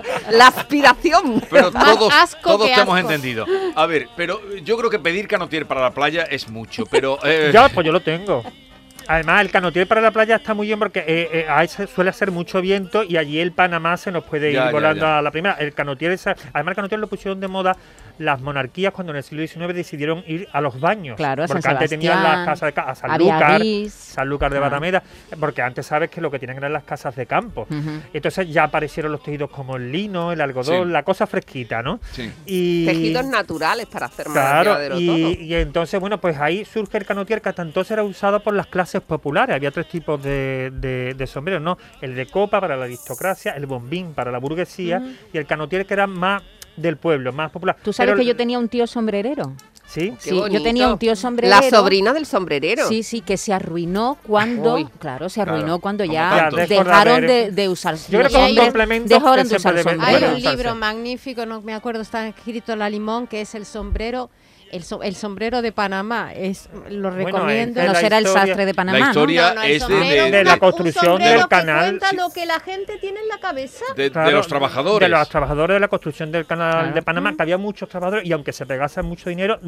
La 0.31 0.47
aspiración. 0.49 1.43
Pero 1.51 1.71
Más 1.73 1.85
todos, 1.97 2.13
asco 2.15 2.41
todos 2.57 2.69
que 2.69 2.75
te 2.75 2.81
hemos 2.81 2.99
entendido. 2.99 3.47
A 3.75 3.87
ver, 3.87 4.09
pero 4.17 4.41
yo 4.63 4.77
creo 4.77 4.91
que 4.91 4.99
pedir 4.99 5.27
canotier 5.29 5.67
para 5.67 5.81
la 5.81 5.91
playa 5.93 6.23
es 6.25 6.49
mucho, 6.49 6.85
pero... 6.87 7.19
eh, 7.25 7.51
Ya, 7.55 7.69
pues 7.69 7.85
yo 7.87 7.93
lo 7.93 8.01
tengo. 8.01 8.43
Además, 9.09 9.41
el 9.41 9.51
canotier 9.51 9.89
para 9.89 10.01
la 10.01 10.13
playa 10.13 10.37
está 10.37 10.55
muy 10.55 10.69
bien 10.69 10.79
porque 10.79 11.01
eh, 11.01 11.29
eh, 11.33 11.47
ahí 11.49 11.67
se- 11.67 11.89
suele 11.89 12.11
hacer 12.11 12.31
mucho 12.31 12.61
viento 12.61 13.03
y 13.03 13.17
allí 13.17 13.41
el 13.41 13.51
Panamá 13.51 13.97
se 13.97 14.13
nos 14.13 14.23
puede 14.23 14.51
ir 14.51 14.55
Ya, 14.57 14.71
volando 14.71 15.05
ya. 15.05 15.19
a 15.19 15.23
la 15.23 15.33
primera. 15.33 15.55
El 15.57 15.75
canotier, 15.75 16.13
es- 16.13 16.27
además, 16.29 16.69
el 16.69 16.75
canotier 16.77 17.01
lo 17.01 17.09
pusieron 17.09 17.41
de 17.41 17.49
moda 17.49 17.77
las 18.21 18.39
monarquías 18.43 18.93
cuando 18.93 19.13
en 19.13 19.17
el 19.17 19.23
siglo 19.23 19.47
XIX 19.47 19.73
decidieron 19.75 20.23
ir 20.27 20.47
a 20.53 20.61
los 20.61 20.79
baños. 20.79 21.17
Claro, 21.17 21.47
San 21.49 21.57
porque 21.57 21.69
antes 21.71 21.89
tenían 21.91 22.23
las 22.23 22.45
casas 22.47 22.75
de 22.75 22.81
a 22.83 22.95
Sanlúcar. 22.95 23.63
Sanlúcar 23.91 24.53
de 24.53 24.59
Ah. 24.59 24.61
Barrameda, 24.61 25.03
porque 25.41 25.63
antes 25.63 25.87
sabes 25.87 26.11
que 26.11 26.21
lo 26.21 26.31
que 26.31 26.39
tienen 26.39 26.59
eran 26.59 26.75
las 26.75 26.85
casas 26.85 27.17
de 27.17 27.25
campo. 27.25 27.67
Entonces 28.13 28.49
ya 28.53 28.65
aparecieron 28.65 29.11
los 29.11 29.23
tejidos 29.23 29.49
como 29.49 29.77
el 29.77 29.91
lino, 29.91 30.33
el 30.33 30.41
algodón, 30.43 30.87
Sí. 30.89 30.93
la 30.93 31.03
cosa 31.03 31.27
fresquita, 31.27 31.83
¿no? 31.83 31.99
sí. 32.13 32.31
Y 32.45 32.85
Tejidos 32.85 33.25
naturales 33.25 33.87
para 33.87 34.07
hacer 34.07 34.29
más 34.29 34.35
Claro, 34.37 34.99
y, 34.99 35.07
todo. 35.07 35.31
y 35.43 35.55
entonces, 35.55 35.99
bueno, 35.99 36.21
pues 36.21 36.37
ahí 36.39 36.65
surge 36.67 36.99
el 36.99 37.07
canotier 37.07 37.41
que 37.41 37.49
hasta 37.49 37.63
entonces 37.63 37.93
era 37.93 38.03
usado 38.03 38.41
por 38.41 38.53
las 38.55 38.67
clases 38.67 39.01
populares. 39.01 39.57
Había 39.57 39.71
tres 39.71 39.89
tipos 39.89 40.23
de, 40.23 40.71
de- 40.75 41.15
de 41.15 41.27
sombreros, 41.27 41.63
¿no? 41.63 41.79
El 42.03 42.15
de 42.15 42.27
copa 42.27 42.61
para 42.61 42.77
la 42.77 42.85
aristocracia, 42.85 43.53
el 43.53 43.65
bombín 43.65 44.13
para 44.13 44.31
la 44.31 44.39
burguesía 44.39 45.03
y 45.33 45.39
el 45.39 45.47
canotier 45.47 45.87
que 45.87 45.95
era 45.95 46.07
más 46.07 46.43
del 46.77 46.97
pueblo, 46.97 47.33
más 47.33 47.51
popular. 47.51 47.77
Tú 47.83 47.93
sabes 47.93 48.11
Pero- 48.13 48.19
que 48.21 48.27
yo 48.27 48.37
tenía 48.37 48.59
un 48.59 48.69
tío 48.69 48.87
sombrerero. 48.87 49.53
Sí, 49.87 50.15
sí, 50.21 50.31
yo 50.31 50.63
tenía 50.63 50.87
un 50.87 50.99
tío 51.01 51.17
sombrerero. 51.17 51.61
La 51.61 51.69
sobrina 51.69 52.13
del 52.13 52.25
sombrerero. 52.25 52.87
Sí, 52.87 53.03
sí, 53.03 53.23
que 53.23 53.37
se 53.37 53.53
arruinó 53.53 54.19
cuando, 54.25 54.75
Uy. 54.77 54.87
claro, 55.01 55.29
se 55.29 55.41
arruinó 55.43 55.65
Claro, 55.65 55.79
cuando 55.81 56.05
ya 56.05 56.49
dejaron 56.69 57.27
de, 57.27 57.51
de 57.51 57.69
usar. 57.69 57.97
Yo 57.97 58.21
creo 58.21 58.31
que 58.31 58.45
es 58.45 58.51
un 58.53 58.57
complemento 58.57 59.13
dejaron 59.13 59.49
de 59.49 59.57
usar 59.57 59.83
sombrero. 59.83 60.01
Hay 60.05 60.23
un 60.23 60.41
libro 60.43 60.77
magnífico, 60.77 61.45
no 61.45 61.61
me 61.63 61.75
acuerdo, 61.75 62.03
está 62.03 62.29
escrito 62.29 62.77
La 62.77 62.89
Limón, 62.89 63.27
que 63.27 63.41
es 63.41 63.53
el 63.57 63.67
sombrero 63.67 64.31
El, 64.71 64.85
so- 64.85 65.03
el 65.03 65.15
sombrero 65.17 65.63
de 65.63 65.73
Panamá 65.73 66.33
es 66.33 66.69
lo 66.89 67.11
Bueno, 67.11 67.27
recomiendo. 67.39 67.81
es 67.81 67.87
No 67.89 67.95
será 67.97 68.19
el 68.19 68.27
sastre 68.27 68.65
de 68.67 68.73
Panamá, 68.75 68.99
la 68.99 69.07
historia 69.07 69.49
No, 69.49 69.55
no, 69.57 69.63
el 69.63 69.71
es 69.73 69.75
de, 69.75 69.81
sombrero, 69.95 70.25
de- 70.25 70.31
de 70.31 70.45
la 70.45 70.57
construcción 70.59 71.19
del 71.19 71.41
que 71.43 71.49
canal. 71.49 71.81
cuenta 71.87 72.09
Sí. 72.11 72.17
lo 72.17 72.31
que 72.31 72.47
la 72.47 72.61
gente 72.61 72.97
tiene 72.99 73.21
en 73.21 73.29
la 73.29 73.39
cabeza. 73.39 73.85
de- 73.97 74.11
los 74.33 74.47
trabajadores. 74.47 75.01
De 75.09 75.09
los 75.17 75.29
trabajadores 75.29 75.75
de 75.75 75.81
la 75.81 75.89
construcción 75.89 76.31
del 76.31 76.47
canal 76.47 76.71
Claro. 76.73 76.95
de 76.95 77.03
Panamá, 77.03 77.35
que 77.37 77.43
había 77.43 77.59
muchos 77.59 77.89
trabajadores 77.89 78.27
y 78.29 78.33
aunque 78.33 78.53
se 78.53 78.65
pegasen 78.65 79.05
mucho 79.07 79.29
dinero, 79.29 79.59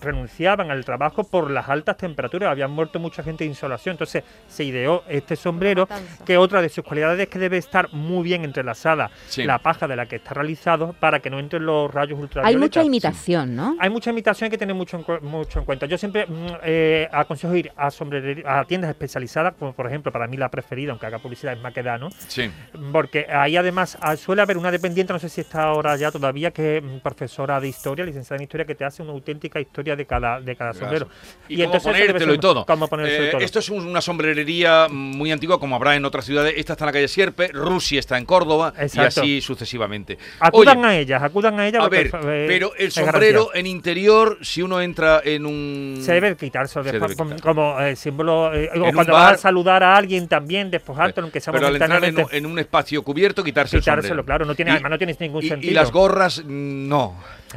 renunciaban 0.00 0.70
al 0.70 0.84
trabajo 0.84 1.24
por 1.24 1.50
las 1.50 1.68
altas 1.68 1.96
temperaturas. 1.96 2.50
Habían 2.50 2.70
muerto 2.70 2.98
mucha 2.98 3.22
gente 3.22 3.44
de 3.44 3.50
insolación. 3.50 3.94
Entonces 3.94 4.24
se 4.48 4.64
ideó 4.64 5.04
este 5.08 5.36
sombrero, 5.36 5.88
que 6.24 6.36
otra 6.36 6.62
de 6.62 6.68
sus 6.68 6.84
cualidades 6.84 7.20
es 7.20 7.28
que 7.28 7.38
debe 7.38 7.58
estar 7.58 7.92
muy 7.92 8.22
bien 8.24 8.44
entrelazada 8.44 9.10
Sí. 9.28 9.44
la 9.44 9.58
paja 9.58 9.86
de 9.88 9.96
la 9.96 10.06
que 10.06 10.16
está 10.16 10.34
realizado 10.34 10.94
para 10.98 11.20
que 11.20 11.30
no 11.30 11.38
entren 11.38 11.64
los 11.66 11.92
rayos 11.92 12.18
ultravioletas. 12.18 12.48
Hay 12.48 12.56
mucha 12.56 12.82
imitación, 12.82 13.56
¿no? 13.56 13.76
Hay 13.78 13.90
mucha 13.90 14.10
imitación 14.10 14.47
hay 14.48 14.50
que 14.50 14.58
tener 14.58 14.74
mucho 14.74 14.96
en, 14.96 15.26
mucho 15.28 15.58
en 15.60 15.64
cuenta. 15.64 15.86
Yo 15.86 15.96
siempre 15.98 16.26
mm, 16.26 16.46
eh, 16.64 17.08
aconsejo 17.12 17.54
ir 17.54 17.70
a, 17.76 17.88
a 17.88 18.64
tiendas 18.64 18.90
especializadas, 18.90 19.54
como 19.58 19.72
por 19.72 19.86
ejemplo, 19.86 20.10
para 20.12 20.26
mí 20.26 20.36
la 20.36 20.48
preferida, 20.50 20.90
aunque 20.92 21.06
haga 21.06 21.18
publicidad, 21.18 21.52
es 21.54 21.60
Maquedano, 21.60 22.10
Sí. 22.26 22.50
porque 22.92 23.26
ahí 23.30 23.56
además 23.56 23.96
ah, 24.00 24.16
suele 24.16 24.42
haber 24.42 24.56
una 24.58 24.70
dependiente, 24.70 25.12
no 25.12 25.18
sé 25.18 25.28
si 25.28 25.40
está 25.40 25.64
ahora 25.64 25.96
ya 25.96 26.10
todavía, 26.10 26.50
que 26.50 26.78
es 26.78 26.82
mm, 26.82 26.98
profesora 26.98 27.60
de 27.60 27.68
historia, 27.68 28.04
licenciada 28.04 28.36
en 28.36 28.42
historia, 28.42 28.66
que 28.66 28.74
te 28.74 28.84
hace 28.84 29.02
una 29.02 29.12
auténtica 29.12 29.60
historia 29.60 29.96
de 29.96 30.06
cada, 30.06 30.40
de 30.40 30.56
cada 30.56 30.72
sombrero. 30.72 31.08
Y, 31.48 31.56
cómo 31.56 31.64
entonces 31.66 31.92
ponértelo 31.92 32.34
y 32.34 32.38
todo. 32.38 32.64
cómo 32.66 32.86
y 32.86 32.88
Eh, 33.08 33.28
todo. 33.32 33.40
Esto 33.40 33.58
es 33.58 33.68
un- 33.70 33.86
una 33.86 34.00
sombrerería 34.00 34.86
muy 34.90 35.30
antigua, 35.32 35.58
como 35.60 35.76
habrá 35.76 35.96
en 35.96 36.04
otras 36.04 36.24
ciudades. 36.24 36.54
Esta 36.56 36.72
está 36.74 36.84
en 36.84 36.86
la 36.86 36.92
calle 36.92 37.08
Sierpe, 37.08 37.48
Rusia 37.48 37.98
está 38.00 38.16
en 38.18 38.24
Córdoba 38.24 38.72
y 38.78 38.82
Exacto. 38.82 39.20
así 39.22 39.40
sucesivamente. 39.40 40.18
Acudan 40.40 40.78
Oye, 40.78 40.86
a 40.88 40.98
ellas, 40.98 41.22
acudan 41.22 41.58
a 41.60 41.66
ellas. 41.68 41.82
a 41.84 41.88
ver, 41.88 42.10
pero 42.10 42.72
el 42.76 42.90
sombrero 42.92 43.46
garantía. 43.46 43.60
en 43.60 43.66
interior, 43.66 44.37
si 44.42 44.62
uno 44.62 44.80
entra 44.80 45.20
en 45.24 45.46
un... 45.46 45.98
Se 46.00 46.12
debe 46.12 46.34
Se 46.38 46.46
después, 46.46 46.84
debe 46.84 46.98
como- 47.16 47.30
quitar. 47.36 47.40
como 47.42 47.80
eh, 47.80 47.96
símbolo. 47.96 48.54
eh, 48.54 48.70
o 48.74 48.92
cuando 48.92 49.12
bar- 49.12 49.30
vas 49.30 49.32
a 49.34 49.36
saludar 49.38 49.82
a 49.82 49.96
alguien 49.96 50.28
también, 50.28 50.70
despojarte, 50.70 51.20
aunque 51.20 51.40
sea 51.40 51.52
Pero 51.52 51.66
al 51.66 51.76
entrar 51.76 52.04
en 52.04 52.18
un, 52.18 52.26
en 52.30 52.46
un 52.46 52.58
espacio 52.58 53.02
cubierto, 53.02 53.42
quitarse 53.44 53.76
el 53.76 53.82
Quitárselo, 53.82 54.08
sombrero. 54.08 54.24
claro, 54.24 54.44
no 54.44 54.54
tiene, 54.54 54.70
Y- 54.70 54.74
además 54.74 54.90
no 54.90 54.98
tiene 54.98 55.16
ningún 55.18 55.44
y, 55.44 55.48
sentido. 55.48 55.70
y 55.70 55.74
las 55.74 55.90
gorras, 55.92 56.42
no. 56.44 57.16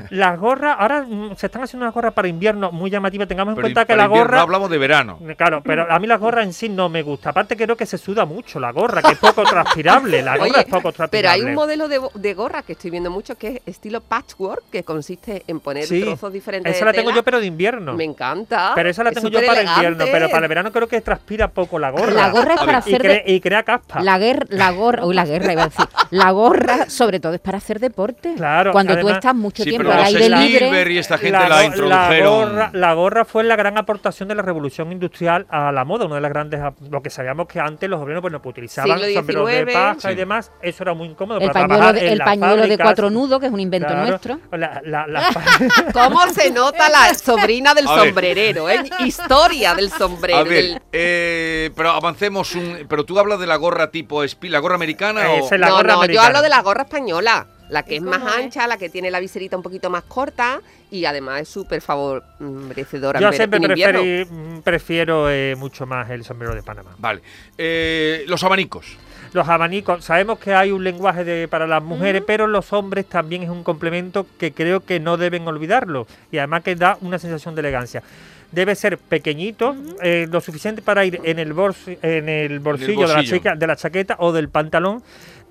Las 0.10 0.40
gorras, 0.40 0.76
ahora 0.80 1.04
mm, 1.08 1.36
se 1.36 1.46
están 1.48 1.64
haciendo 1.64 1.86
unas 1.86 1.94
gorras 1.94 2.14
para 2.14 2.28
invierno 2.28 2.72
muy 2.72 2.90
llamativas. 2.90 3.28
Tengamos 3.28 3.52
en 3.52 3.56
Pero 3.56 3.66
cuenta 3.66 3.86
que 3.86 3.96
la 3.96 4.06
invierno 4.06 4.28
gorra. 4.30 4.42
hablamos 4.42 4.70
de 4.70 4.78
verano. 4.78 5.20
Claro, 5.38 5.62
pero 5.64 5.92
a 5.92 6.00
mí 6.00 6.08
la 6.08 6.18
gorra 6.18 6.44
en 6.44 6.54
sí 6.54 6.70
no 6.70 6.90
me 6.90 7.02
gusta. 7.02 7.30
Aparte 7.32 7.56
creo 7.58 7.76
que 7.76 7.86
se 7.86 7.98
suda 7.98 8.26
mucho 8.26 8.60
la 8.60 8.72
gorra, 8.72 9.02
que 9.02 9.14
es 9.14 9.18
poco 9.20 9.44
transpirable. 9.44 10.22
La 10.22 10.38
gorra 10.38 10.50
Oye, 10.52 10.60
es 10.60 10.66
poco 10.66 10.92
transpirable. 10.92 11.10
Pero 11.12 11.30
hay 11.30 11.42
un 11.42 11.54
modelo 11.56 11.88
de, 11.88 12.00
de 12.16 12.34
gorra 12.34 12.62
que 12.64 12.74
estoy 12.74 12.92
viendo 12.92 13.10
mucho 13.12 13.36
que 13.36 13.48
es 13.48 13.62
estilo 13.66 14.02
patchwork, 14.02 14.64
que 14.72 14.84
consiste 14.84 15.44
en 15.48 15.60
poner 15.60 15.86
Sí, 15.86 16.02
trozos 16.02 16.32
diferentes 16.32 16.76
Esa 16.76 16.86
de 16.86 16.92
la 16.92 16.94
tengo 16.94 17.10
tela. 17.10 17.16
yo, 17.20 17.24
pero 17.24 17.40
de 17.40 17.46
invierno. 17.48 17.94
Me 17.94 18.04
encanta. 18.04 18.72
Pero 18.76 18.90
esa 18.90 19.04
la 19.04 19.10
Es 19.12 19.16
tengo 19.16 19.30
yo 19.30 19.40
para 19.46 19.62
invierno. 19.62 19.88
elegante. 20.04 20.12
Pero 20.12 20.30
para 20.30 20.46
el 20.46 20.50
verano 20.50 20.72
creo 20.72 20.88
que 20.88 21.02
transpira 21.02 21.48
poco 21.50 21.80
la 21.80 21.90
gorra. 21.92 22.12
La 22.14 22.30
gorra 22.30 22.54
es 22.56 22.60
para 22.60 22.72
y, 22.74 22.76
hacer 22.76 23.02
cre- 23.04 23.24
de- 23.26 23.34
y 23.34 23.42
crea 23.42 23.64
caspa. 23.64 24.02
la 24.02 24.18
guerra, 24.20 24.46
la 24.50 24.72
gorra, 24.72 25.06
uy, 25.06 25.16
la 25.16 25.26
guerra 25.26 25.54
iba 25.54 25.64
a 25.64 25.68
decir. 25.70 25.86
La 26.12 26.32
gorra, 26.32 26.90
sobre 26.90 27.20
todo, 27.20 27.34
es 27.34 27.40
para 27.42 27.58
hacer 27.58 27.80
deporte. 27.80 28.34
Claro, 28.36 28.72
Cuando 28.72 28.98
tú 29.00 29.10
estás 29.10 29.36
mucho 29.36 29.64
Sí, 29.64 29.70
tiempo 29.70 29.81
pero 29.90 30.04
los 30.04 30.40
libre. 30.40 30.94
y 30.94 30.98
esta 30.98 31.18
gente 31.18 31.38
la, 31.40 31.50
La 31.50 31.64
introdujeron. 31.66 32.50
gorra, 32.50 32.70
la 32.74 32.94
gorra 32.94 33.26
fue 33.26 33.44
la 33.44 33.56
gran 33.56 33.78
aportación 33.78 34.28
de 34.30 34.36
la 34.36 34.42
revolución 34.42 34.92
industrial 34.92 35.46
a 35.50 35.72
la 35.72 35.86
moda, 35.86 36.06
una 36.06 36.16
de 36.16 36.22
las 36.22 36.32
grandes. 36.32 36.60
Lo 36.90 37.02
que 37.02 37.10
sabíamos 37.10 37.48
que 37.48 37.60
antes 37.60 37.90
los 37.90 38.00
obreros 38.02 38.22
bueno, 38.22 38.42
pues, 38.42 38.52
utilizaban 38.54 39.00
sombreros 39.14 39.48
de 39.50 39.66
paja 39.68 39.96
Sí. 40.00 40.08
y 40.10 40.16
demás. 40.16 40.52
Eso 40.62 40.84
era 40.84 40.94
muy 40.94 41.08
incómodo 41.10 41.40
El 41.40 41.48
para 41.52 41.68
pañuelo, 41.68 41.78
trabajar 41.78 41.96
de, 41.96 42.12
el 42.14 42.20
pañuelo 42.20 42.68
de 42.68 42.78
cuatro 42.78 43.10
nudos, 43.10 43.40
que 43.40 43.46
es 43.48 43.52
un 43.52 43.60
invento 43.60 43.88
Claro. 43.88 44.08
nuestro. 44.08 44.40
La- 44.52 44.82
la- 44.86 45.08
la- 45.08 45.30
¿Cómo 45.94 46.28
se 46.34 46.52
nota 46.52 46.90
la 46.90 47.14
sobrina 47.14 47.74
del 47.74 47.88
A 47.88 47.96
ver. 47.96 48.06
sombrerero? 48.06 48.70
eh? 48.70 48.84
Historia 49.00 49.76
del 49.76 49.90
sombrero. 49.90 50.40
A 50.40 50.44
ver, 50.44 50.54
del- 50.54 50.82
eh, 50.92 51.70
pero 51.76 51.92
avancemos 51.92 52.56
un... 52.56 52.86
Pero 52.88 53.06
tú 53.06 53.18
hablas 53.20 53.40
de 53.40 53.48
la 53.48 53.56
gorra 53.56 53.92
tipo 53.92 54.24
espi- 54.24 54.50
la 54.50 54.60
gorra 54.60 54.76
americana 54.76 55.30
o... 55.32 55.46
Esa 55.46 55.56
es 55.56 55.62
la 55.62 55.68
no, 55.70 55.76
gorra 55.78 55.94
no, 55.96 56.06
yo 56.06 56.22
hablo 56.22 56.42
de 56.42 56.50
la 56.50 56.62
gorra 56.62 56.84
española. 56.84 57.48
La 57.72 57.84
que 57.84 57.94
¿Y 57.94 57.98
es 57.98 58.04
más 58.04 58.22
es? 58.22 58.44
ancha, 58.46 58.68
la 58.68 58.78
que 58.78 58.90
tiene 58.90 59.10
la 59.10 59.20
viserita 59.20 59.56
un 59.58 59.64
poquito 59.64 59.90
más 59.90 60.04
corta 60.04 60.60
y 60.92 61.06
además 61.06 61.42
es 61.42 61.48
súper 61.50 61.82
favorecedora 61.82 63.20
Yo 63.20 63.28
en, 63.28 63.32
ver- 63.32 63.38
siempre 63.78 64.22
en 64.22 64.58
mm, 64.58 64.62
prefiero 64.62 65.30
eh, 65.32 65.56
mucho 65.58 65.86
más 65.86 66.10
el 66.10 66.24
sombrero 66.24 66.54
de 66.54 66.64
Panamá. 66.64 66.92
Vale. 67.00 67.22
Eh, 67.58 68.26
los 68.28 68.44
abanicos. 68.44 68.98
Los 69.34 69.48
abanicos, 69.48 70.04
sabemos 70.04 70.38
que 70.40 70.54
hay 70.54 70.72
un 70.72 70.84
lenguaje 70.84 71.24
de, 71.24 71.48
para 71.48 71.66
las 71.66 71.82
mujeres, 71.82 72.22
pero 72.28 72.48
los 72.48 72.74
hombres 72.74 73.06
también 73.06 73.44
es 73.44 73.50
un 73.50 73.64
complemento 73.64 74.28
que 74.38 74.52
creo 74.52 74.82
que 74.82 75.00
no 75.00 75.16
deben 75.16 75.48
olvidarlo 75.48 76.06
y 76.32 76.38
además 76.40 76.64
que 76.64 76.76
da 76.76 76.98
una 77.00 77.18
sensación 77.18 77.56
de 77.56 77.62
elegancia. 77.62 78.04
Debe 78.52 78.76
ser 78.76 78.98
pequeñito, 78.98 79.74
eh, 80.04 80.28
lo 80.30 80.42
suficiente 80.42 80.82
para 80.82 81.06
ir 81.06 81.22
en 81.24 81.40
el, 81.40 81.56
bolsi- 81.56 81.98
en 82.02 82.28
el 82.28 82.60
bolsillo, 82.60 83.04
De, 83.04 83.08
la 83.08 83.14
bolsillo. 83.16 83.38
chica- 83.38 83.56
de 83.56 83.66
la 83.68 83.78
chaqueta 83.78 84.18
o 84.20 84.34
del 84.34 84.50
pantalón 84.50 85.02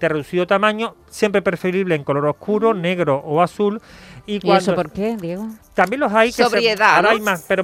de 0.01 0.09
reducido 0.09 0.47
tamaño, 0.47 0.95
siempre 1.09 1.43
preferible 1.43 1.95
en 1.95 2.05
color 2.05 2.27
oscuro, 2.27 2.75
negro 2.75 3.23
o 3.25 3.43
azul. 3.43 3.81
Y, 4.27 4.37
¿Y 4.37 4.41
cuando, 4.41 4.59
eso 4.59 4.75
por 4.75 4.91
qué, 4.91 5.17
Diego? 5.17 5.49
También 5.81 6.01
los 6.01 6.13
hay 6.13 6.29
que 6.29 6.35
se- 6.35 6.45
Sobriedad, 6.45 6.97
ahora 6.97 7.03
¿no? 7.03 7.15
hay 7.17 7.21
más, 7.21 7.45
pero 7.49 7.63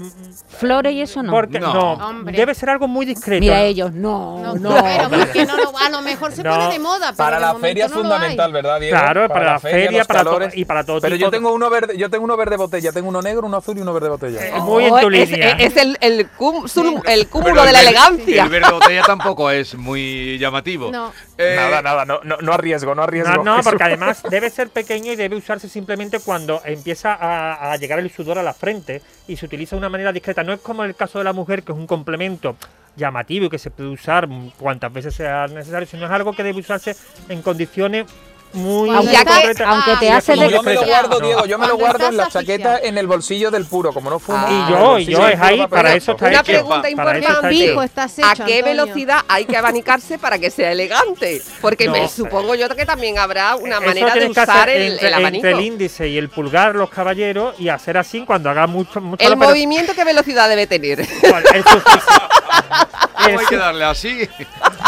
Flores 0.58 0.92
y 0.92 1.02
eso 1.02 1.22
no. 1.22 1.32
porque 1.32 1.60
No. 1.60 1.74
no, 1.74 1.92
Hombre. 2.08 2.34
debe 2.36 2.54
ser 2.54 2.70
algo 2.70 2.88
muy 2.88 3.04
discreto. 3.04 3.40
Mira 3.40 3.62
ellos, 3.62 3.92
no, 3.92 4.38
No, 4.42 4.54
no. 4.54 4.82
pero 4.82 5.10
porque 5.10 5.44
no 5.44 5.56
lo- 5.56 5.76
a 5.78 5.90
lo 5.90 6.00
mejor 6.02 6.32
se 6.32 6.42
No. 6.42 6.50
pone 6.54 6.72
de 6.72 6.78
moda, 6.78 7.06
pero 7.08 7.16
Para 7.16 7.36
de 7.36 7.42
la 7.42 7.54
feria 7.56 7.86
es 7.86 7.92
fundamental. 7.92 8.52
¿verdad, 8.52 8.80
Diego? 8.80 8.96
Claro, 8.96 9.28
para 9.28 9.44
la 9.52 9.60
feria, 9.60 9.90
los 9.98 10.06
para 10.06 10.20
to- 10.20 10.24
calores. 10.30 10.56
y 10.56 10.64
para 10.64 10.84
todo 10.84 11.00
Pero 11.00 11.16
tipo 11.16 11.26
yo 11.26 11.30
tengo 11.30 11.52
uno 11.52 11.68
verde, 11.68 11.98
yo 11.98 12.08
tengo 12.08 12.24
uno 12.24 12.36
verde 12.36 12.56
botella, 12.56 12.90
tengo 12.92 13.08
uno 13.08 13.20
negro, 13.20 13.46
uno 13.46 13.58
azul 13.58 13.76
y 13.76 13.80
uno 13.82 13.92
verde 13.92 14.08
botella. 14.08 14.46
Eh, 14.46 14.60
muy 14.60 14.84
en 14.86 14.92
Oh, 14.94 15.00
tu 15.00 15.08
es, 15.10 15.30
línea. 15.30 15.50
es 15.58 15.76
el, 15.76 15.98
el, 16.00 16.28
cum- 16.30 16.64
zum- 16.68 17.02
el 17.06 17.28
cúmulo 17.28 17.52
Pero 17.54 17.64
de 17.66 17.72
la 17.72 17.80
elegancia. 17.82 18.44
El 18.44 18.48
verde 18.48 18.70
botella 18.72 19.02
tampoco 19.02 19.50
es 19.50 19.74
muy 19.74 20.38
llamativo. 20.38 20.90
No. 20.90 21.12
Eh, 21.38 21.54
Nada, 21.56 21.82
nada, 21.82 22.04
no, 22.06 22.20
no, 22.24 22.38
no 22.40 22.52
arriesgo, 22.54 22.94
no 22.94 23.02
arriesgo. 23.02 23.44
No, 23.44 23.60
porque 23.62 23.82
además 23.84 24.22
debe 24.30 24.48
ser 24.48 24.70
pequeño 24.70 25.12
y 25.12 25.16
debe 25.16 25.36
usarse 25.36 25.68
simplemente 25.68 26.18
cuando 26.20 26.62
empieza 26.64 27.12
a, 27.12 27.72
a 27.72 27.76
llegar 27.76 27.98
el 27.98 28.05
sudor 28.10 28.38
a 28.38 28.42
la 28.42 28.54
frente 28.54 29.02
y 29.26 29.36
se 29.36 29.46
utiliza 29.46 29.76
de 29.76 29.78
una 29.78 29.88
manera 29.88 30.12
discreta. 30.12 30.44
No 30.44 30.52
es 30.52 30.60
como 30.60 30.84
el 30.84 30.94
caso 30.94 31.18
de 31.18 31.24
la 31.24 31.32
mujer, 31.32 31.62
que 31.62 31.72
es 31.72 31.78
un 31.78 31.86
complemento 31.86 32.56
llamativo 32.96 33.46
y 33.46 33.50
que 33.50 33.58
se 33.58 33.70
puede 33.70 33.90
usar 33.90 34.28
cuantas 34.58 34.92
veces 34.92 35.14
sea 35.14 35.46
necesario, 35.48 35.86
sino 35.86 36.06
es 36.06 36.10
algo 36.10 36.32
que 36.32 36.42
debe 36.42 36.60
usarse 36.60 36.96
en 37.28 37.42
condiciones 37.42 38.06
muy 38.52 38.90
Aunque, 38.90 39.16
aunque 39.64 39.96
te 40.00 40.10
hace 40.10 40.36
de... 40.36 40.50
yo 40.50 40.62
me 40.62 40.74
lo 40.74 40.84
guardo, 40.84 41.20
Diego, 41.20 41.46
yo 41.46 41.58
me 41.58 41.66
lo 41.66 41.76
guardo 41.76 42.08
en 42.08 42.16
la 42.16 42.28
chaqueta 42.28 42.78
en 42.78 42.98
el 42.98 43.06
bolsillo 43.06 43.50
del 43.50 43.66
puro, 43.66 43.92
como 43.92 44.10
no 44.10 44.18
fumo. 44.18 44.38
Ah. 44.40 44.50
Y 44.50 44.70
yo, 44.70 44.98
y 44.98 45.04
yo, 45.06 45.28
es 45.28 45.40
ahí, 45.40 45.66
para 45.66 45.94
eso 45.94 46.12
está 46.12 46.26
Una 46.26 46.36
hecho. 46.36 46.44
pregunta 46.44 46.90
importante. 46.90 48.22
¿A 48.22 48.34
qué 48.44 48.62
velocidad 48.62 49.20
hay 49.28 49.44
que 49.44 49.56
abanicarse 49.56 50.18
para 50.18 50.38
que 50.38 50.50
sea 50.50 50.72
elegante? 50.72 51.42
Porque 51.60 51.88
me 51.88 52.08
supongo 52.08 52.54
yo 52.54 52.68
que 52.76 52.84
también 52.84 53.18
habrá 53.18 53.56
una 53.56 53.80
manera 53.80 54.14
de 54.14 54.28
usar 54.28 54.68
el, 54.68 54.92
entre, 54.92 55.08
el 55.08 55.14
abanico. 55.14 55.46
entre 55.46 55.52
el 55.52 55.66
índice 55.66 56.08
y 56.08 56.18
el 56.18 56.28
pulgar 56.28 56.74
los 56.74 56.90
caballeros 56.90 57.58
y 57.58 57.68
hacer 57.68 57.96
así 57.96 58.24
cuando 58.26 58.50
haga 58.50 58.66
mucho, 58.66 59.00
mucho 59.00 59.26
El 59.26 59.36
movimiento, 59.36 59.94
¿qué 59.94 60.04
velocidad 60.04 60.48
debe 60.48 60.66
tener? 60.66 61.06
¿Cómo 61.20 61.36
hay 63.40 63.46
que 63.46 63.56
darle 63.56 63.84
así? 63.84 64.28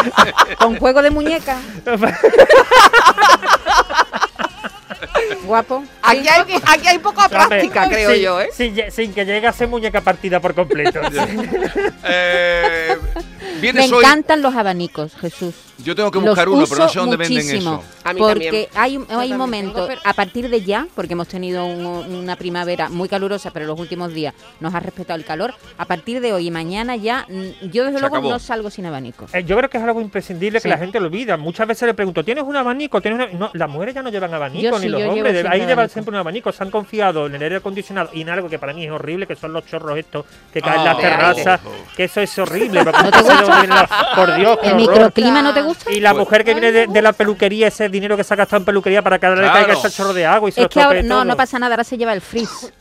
Con 0.59 0.79
juego 0.79 1.03
de 1.03 1.11
muñeca. 1.11 1.59
Guapo. 5.49 5.83
Aquí 6.03 6.29
hay, 6.29 6.43
aquí 6.67 6.89
hay 6.89 6.99
poca 6.99 7.27
práctica, 7.29 7.89
creo 7.89 8.13
sin, 8.13 8.23
yo, 8.23 8.41
¿eh? 8.41 8.91
sin 8.91 9.15
que 9.15 9.25
llegue 9.25 9.47
a 9.47 9.53
ser 9.53 9.67
muñeca 9.67 10.03
partida 10.03 10.41
por 10.41 10.55
completo. 10.55 11.01
Eh, 12.11 12.88
Me 13.61 13.71
hoy... 13.81 14.05
encantan 14.05 14.43
los 14.43 14.55
abanicos, 14.55 15.15
Jesús. 15.17 15.55
Yo 15.85 15.95
tengo 15.95 16.11
que 16.11 16.19
Los 16.19 16.27
buscar 16.31 16.49
uno, 16.49 16.65
pero 16.69 16.81
no 16.83 16.89
sé 16.89 16.99
dónde 16.99 17.17
venden 17.17 17.37
muchísimo, 17.39 17.75
eso. 17.75 17.85
A 18.03 18.13
mí 18.13 18.19
porque 18.21 18.69
también. 18.73 19.07
hay, 19.09 19.17
hay 19.17 19.33
momentos, 19.35 19.75
tengo, 19.75 19.87
pero- 19.87 20.01
a 20.05 20.13
partir 20.13 20.49
de 20.51 20.63
ya, 20.63 20.89
porque 20.97 21.13
hemos 21.13 21.29
tenido 21.29 21.65
un- 21.67 21.87
una 22.17 22.35
primavera 22.35 22.89
muy 22.89 23.09
calurosa, 23.09 23.53
pero 23.53 23.65
los 23.67 23.79
últimos 23.79 24.13
días 24.13 24.35
nos 24.59 24.75
ha 24.75 24.81
respetado 24.81 25.17
el 25.17 25.25
calor, 25.25 25.55
a 25.77 25.85
partir 25.85 26.21
de 26.21 26.33
hoy 26.33 26.49
y 26.49 26.51
mañana 26.51 26.97
ya, 26.97 27.27
mm, 27.29 27.69
yo 27.71 27.85
desde 27.85 27.99
Se 27.99 28.01
luego 28.01 28.17
acabó. 28.17 28.29
no 28.31 28.39
salgo 28.41 28.71
sin 28.71 28.87
abanico. 28.87 29.27
Eh, 29.33 29.45
Yo 29.45 29.57
creo 29.57 29.71
que 29.71 29.79
es 29.79 29.85
algo 29.85 30.01
imprescindible 30.01 30.59
Sí. 30.59 30.65
que 30.65 30.69
la 30.71 30.79
gente 30.79 30.99
lo 30.99 31.07
olvida. 31.07 31.37
Muchas 31.37 31.69
veces 31.69 31.87
le 31.87 31.95
pregunto, 31.95 32.25
¿tienes 32.25 32.43
un 32.43 32.57
abanico? 32.57 33.01
¿Tienes 33.01 33.29
una-?" 33.31 33.39
No, 33.39 33.51
las 33.55 33.69
mujeres 33.71 33.95
ya 33.95 34.03
no 34.03 34.11
llevan 34.11 34.35
abanico, 34.35 34.65
Yo 34.65 34.79
ni 34.81 34.87
sí, 34.87 34.89
los 34.89 35.03
hombres. 35.05 35.47
Ahí 35.49 35.65
llevan 35.65 35.89
siempre 35.89 36.11
un 36.11 36.17
abanico. 36.19 36.51
Se 36.51 36.65
han 36.65 36.73
confiado 36.73 37.27
en 37.27 37.37
el 37.37 37.43
aire 37.45 37.57
acondicionado 37.57 38.11
y 38.13 38.23
en 38.23 38.31
algo 38.31 38.49
que 38.49 38.59
para 38.59 38.73
mí 38.73 38.85
es 38.85 38.91
horrible, 38.91 39.29
que 39.29 39.37
son 39.37 39.53
los 39.53 39.65
chorros 39.65 39.97
estos 39.97 40.25
que 40.53 40.61
caen 40.61 40.81
en 40.81 40.81
Ah, 40.81 40.85
las 40.93 40.99
terrazas. 40.99 41.61
oh. 41.65 41.71
Que 41.97 42.05
eso 42.05 42.21
es 42.21 42.37
horrible. 42.37 42.83
porque 42.85 43.01
¿No 43.05 43.11
te 43.13 43.19
gusta? 43.23 43.48
Dónde 43.49 43.67
viene 43.67 43.75
la- 43.83 44.15
Por 44.15 44.35
Dios, 44.37 44.59
¿El 44.63 44.69
horror. 44.73 44.77
microclima 44.77 45.43
no 45.43 45.55
te 45.55 45.63
gusta? 45.63 45.91
Y 45.93 46.01
la 46.01 46.11
Pues- 46.13 46.21
mujer 46.21 46.45
que 46.45 46.53
viene 46.55 46.73
de, 46.73 46.87
de 46.87 47.03
la 47.03 47.13
peluquería, 47.13 47.69
ese 47.69 47.89
dinero 47.89 48.17
que 48.17 48.25
se 48.25 48.35
ha 48.35 48.37
gastado 48.37 48.59
en 48.61 48.65
peluquería 48.65 49.03
para 49.03 49.19
que 49.19 49.27
ahora 49.27 49.41
le 49.43 49.49
Claro. 49.51 49.67
caiga 49.67 49.79
ese 49.81 49.91
chorro 49.97 50.13
de 50.13 50.27
agua 50.27 50.49
y 50.49 50.53
se 50.53 50.61
Es 50.61 50.65
lo 50.65 50.69
que 50.71 50.81
ahora, 50.81 51.03
no, 51.03 51.09
todo. 51.17 51.25
no 51.25 51.37
pasa 51.37 51.59
nada, 51.59 51.75
ahora 51.75 51.85
se 51.85 51.97
lleva 51.99 52.13
el 52.13 52.21
frizz. 52.21 52.73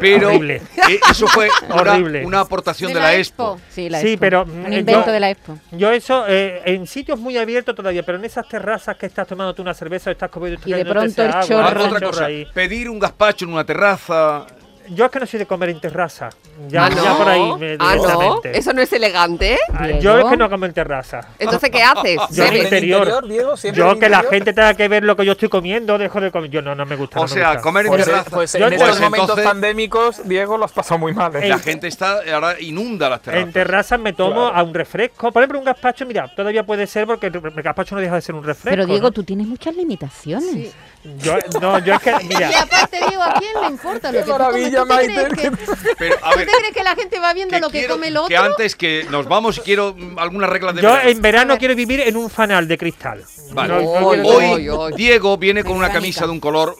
Pero 0.00 0.26
Horrible. 0.30 0.56
eh, 0.88 0.98
eso 1.08 1.28
fue 1.28 1.48
una, 1.68 1.92
Horrible. 1.92 2.26
una 2.26 2.40
aportación 2.40 2.88
de, 2.88 2.94
De 2.94 3.00
la, 3.00 3.06
la 3.12 3.14
Expo. 3.14 3.52
Expo. 3.52 3.60
Sí, 3.72 3.88
la 3.88 4.00
Sí, 4.00 4.08
Expo. 4.08 4.20
pero, 4.20 4.42
Un 4.42 4.72
eh, 4.72 4.78
invento 4.80 5.06
yo- 5.06 5.12
de 5.12 5.20
la 5.20 5.30
Expo. 5.30 5.56
Yo 5.70 5.92
eso, 5.92 6.24
eh, 6.26 6.62
en 6.64 6.84
sitios 6.88 7.16
muy 7.20 7.38
abiertos 7.38 7.76
todavía, 7.76 8.02
pero 8.02 8.18
en 8.18 8.24
esas 8.24 8.48
terrazas 8.48 8.96
que 8.96 9.06
estás 9.06 9.28
tomándote 9.28 9.62
una 9.62 9.74
cerveza 9.74 10.10
o 10.10 10.12
estás 10.12 10.30
comiendo 10.30 10.60
Y 10.66 10.72
de 10.72 10.84
pronto 10.84 11.22
el 11.22 11.30
Ah, 11.32 11.42
chorro. 11.46 11.84
otra 11.84 12.00
cosa, 12.08 12.26
pedir 12.52 12.90
un 12.90 12.98
gazpacho 12.98 13.44
en 13.44 13.52
una 13.52 13.62
terraza. 13.64 14.46
Yo 14.90 15.04
es 15.06 15.10
que 15.10 15.20
no 15.20 15.26
soy 15.26 15.38
de 15.38 15.46
comer 15.46 15.70
en 15.70 15.80
terraza. 15.80 16.30
Ya, 16.68 16.86
ah, 16.86 16.90
ya 16.90 17.16
por 17.16 17.28
ahí. 17.28 17.52
me- 17.58 17.76
ah, 17.78 17.94
no. 17.96 18.40
Eso 18.44 18.72
no 18.72 18.82
es 18.82 18.92
elegante. 18.92 19.54
¿eh? 19.54 19.58
Ah. 19.72 19.88
Yo 19.90 20.18
es 20.18 20.24
que 20.26 20.36
no 20.36 20.50
como 20.50 20.66
en 20.66 20.72
terraza. 20.72 21.20
Entonces, 21.38 21.70
¿qué 21.70 21.82
haces? 21.82 22.18
Yo 22.30 22.44
en 22.44 22.56
interior. 22.56 23.26
Diego, 23.28 23.56
siempre 23.56 23.78
Yo 23.82 23.92
en 23.92 24.00
que 24.00 24.08
la 24.08 24.22
gente 24.24 24.52
tenga 24.52 24.74
que 24.74 24.88
ver 24.88 25.04
lo 25.04 25.16
que 25.16 25.24
yo 25.24 25.32
estoy 25.32 25.48
comiendo, 25.48 25.96
dejo 25.98 26.20
de 26.20 26.30
comer. 26.30 26.50
Yo 26.50 26.62
no, 26.62 26.74
no 26.74 26.84
me 26.86 26.96
gusta. 26.96 27.18
O 27.20 27.22
no 27.22 27.28
sea, 27.28 27.48
gusta. 27.48 27.62
comer 27.62 27.86
en 27.86 27.92
Pues, 27.92 28.04
terraza. 28.04 28.30
pues 28.30 28.52
Yo 28.52 28.58
en 28.66 28.70
pues 28.70 28.82
estos 28.82 29.00
momentos 29.00 29.20
entonces- 29.30 29.44
pandémicos, 29.46 30.28
Diego, 30.28 30.58
lo 30.58 30.64
has 30.64 30.72
pasado 30.72 30.98
muy 30.98 31.12
mal. 31.14 31.34
¿eh? 31.36 31.48
La 31.48 31.58
gente 31.58 31.86
está 31.86 32.20
ahora 32.32 32.60
inunda 32.60 33.08
las 33.08 33.22
terrazas. 33.22 33.46
En 33.46 33.52
terrazas 33.52 34.00
me 34.00 34.12
tomo 34.12 34.42
Claro. 34.48 34.56
a 34.56 34.62
un 34.62 34.74
refresco. 34.74 35.30
Por 35.32 35.42
ejemplo, 35.42 35.58
un 35.58 35.64
gazpacho, 35.64 36.06
mira, 36.06 36.28
todavía 36.34 36.64
puede 36.64 36.86
ser 36.86 37.06
porque 37.06 37.26
el 37.26 37.40
gazpacho 37.62 37.94
no 37.94 38.00
deja 38.00 38.14
de 38.14 38.20
ser 38.22 38.34
un 38.34 38.44
refresco. 38.44 38.70
Pero 38.70 38.86
Diego, 38.86 39.08
¿no? 39.08 39.10
tú 39.12 39.22
tienes 39.24 39.46
muchas 39.46 39.74
limitaciones. 39.76 40.74
Yo, 41.18 41.36
no, 41.60 41.78
yo 41.78 41.94
es 41.94 42.00
que, 42.02 42.10
Y 42.28 42.42
aparte, 42.54 42.98
Diego, 43.08 43.22
¿a 43.22 43.34
quién 43.38 43.52
le 43.62 43.66
importa 43.68 44.08
lo 44.10 44.18
Qué 44.18 44.24
que 44.24 44.30
tú 44.30 44.36
maravilla, 44.84 45.28
¿Tú 45.28 45.34
te 45.36 45.50
Maite. 45.50 45.64
crees 45.66 45.78
que, 45.80 45.94
Pero, 45.98 46.16
a 46.22 46.30
¿tú 46.32 46.38
ver, 46.38 46.46
te 46.48 46.52
crees 46.58 46.74
que 46.74 46.82
la 46.84 46.94
gente 46.94 47.18
va 47.20 47.34
viendo 47.34 47.54
que 47.54 47.60
lo 47.60 47.70
que 47.70 47.78
quiero- 47.80 47.94
come 47.94 48.08
el 48.08 48.16
otro? 48.16 48.28
que 48.28 48.36
antes 48.36 48.76
que 48.76 49.06
nos 49.10 49.26
vamos, 49.26 49.60
quiero 49.64 49.94
mm, 49.96 50.18
algunas 50.18 50.50
reglas 50.50 50.74
de 50.74 50.82
yo 50.82 50.90
verano. 50.92 51.08
en 51.10 51.22
verano 51.22 51.58
quiero 51.58 51.74
vivir 51.74 52.00
en 52.00 52.16
un 52.16 52.28
fanal 52.30 52.66
de 52.68 52.78
cristal. 52.78 53.24
Vale. 53.52 53.74
No- 53.74 53.80
no 54.00 54.06
Hoy 54.08 54.20
Oy, 54.24 54.68
oy. 54.68 54.92
Diego 54.96 55.36
viene 55.36 55.64
con 55.64 55.76
una 55.76 55.90
camisa 55.90 56.24
de 56.26 56.32
un 56.32 56.40
color 56.40 56.76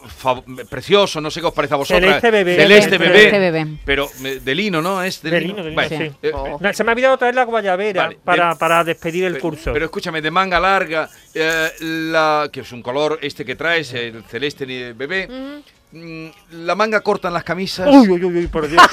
precioso, 0.69 1.19
no 1.21 1.31
sé 1.31 1.41
qué 1.41 1.47
os 1.47 1.53
parece 1.53 1.73
a 1.73 1.77
vosotros. 1.77 2.01
Celeste 2.03 2.31
bebé. 2.31 2.55
Celeste 2.55 2.97
bebé. 2.97 3.13
Celeste 3.15 3.39
bebé. 3.39 3.67
Pero 3.85 4.09
eh, 4.23 4.39
de 4.43 4.55
lino, 4.55 4.81
¿no? 4.81 5.01
Es 5.03 5.21
de, 5.21 5.29
De 5.31 5.41
lino. 5.41 5.53
lino, 5.55 5.63
de 5.63 5.69
lino, 5.71 5.81
Vale. 5.81 5.97
sí. 5.97 6.15
Eh, 6.23 6.31
Oh. 6.33 6.57
No, 6.61 6.73
se 6.73 6.83
me 6.83 6.91
ha 6.91 6.93
olvidado 6.93 7.17
traer 7.17 7.35
la 7.35 7.43
guayabera 7.43 8.03
Vale, 8.03 8.19
para, 8.23 8.49
de- 8.49 8.55
para 8.55 8.83
despedir 8.83 9.25
el 9.25 9.33
Pe- 9.33 9.39
curso. 9.39 9.73
Pero 9.73 9.85
escúchame, 9.85 10.21
de 10.21 10.31
manga 10.31 10.59
larga, 10.59 11.09
eh, 11.33 11.69
la, 11.79 12.49
que 12.51 12.61
es 12.61 12.71
un 12.71 12.81
color 12.81 13.19
este 13.21 13.43
que 13.43 13.55
traes, 13.55 13.93
el 13.93 14.23
celeste 14.25 14.65
ni 14.65 14.93
bebé. 14.93 15.27
mm, 15.27 15.78
La 15.91 16.75
manga 16.75 17.01
corta 17.01 17.29
en 17.29 17.33
las 17.33 17.43
camisas. 17.43 17.87
Uy, 17.89 18.09
uy, 18.09 18.23
uy, 18.23 18.37
uy, 18.37 18.47
por 18.47 18.67
Dios. 18.67 18.83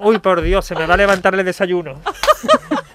Uy, 0.00 0.20
por 0.20 0.40
Dios, 0.42 0.64
se 0.64 0.76
me 0.76 0.86
va 0.86 0.94
a 0.94 0.96
levantar 0.96 1.34
el 1.34 1.44
desayuno. 1.44 2.00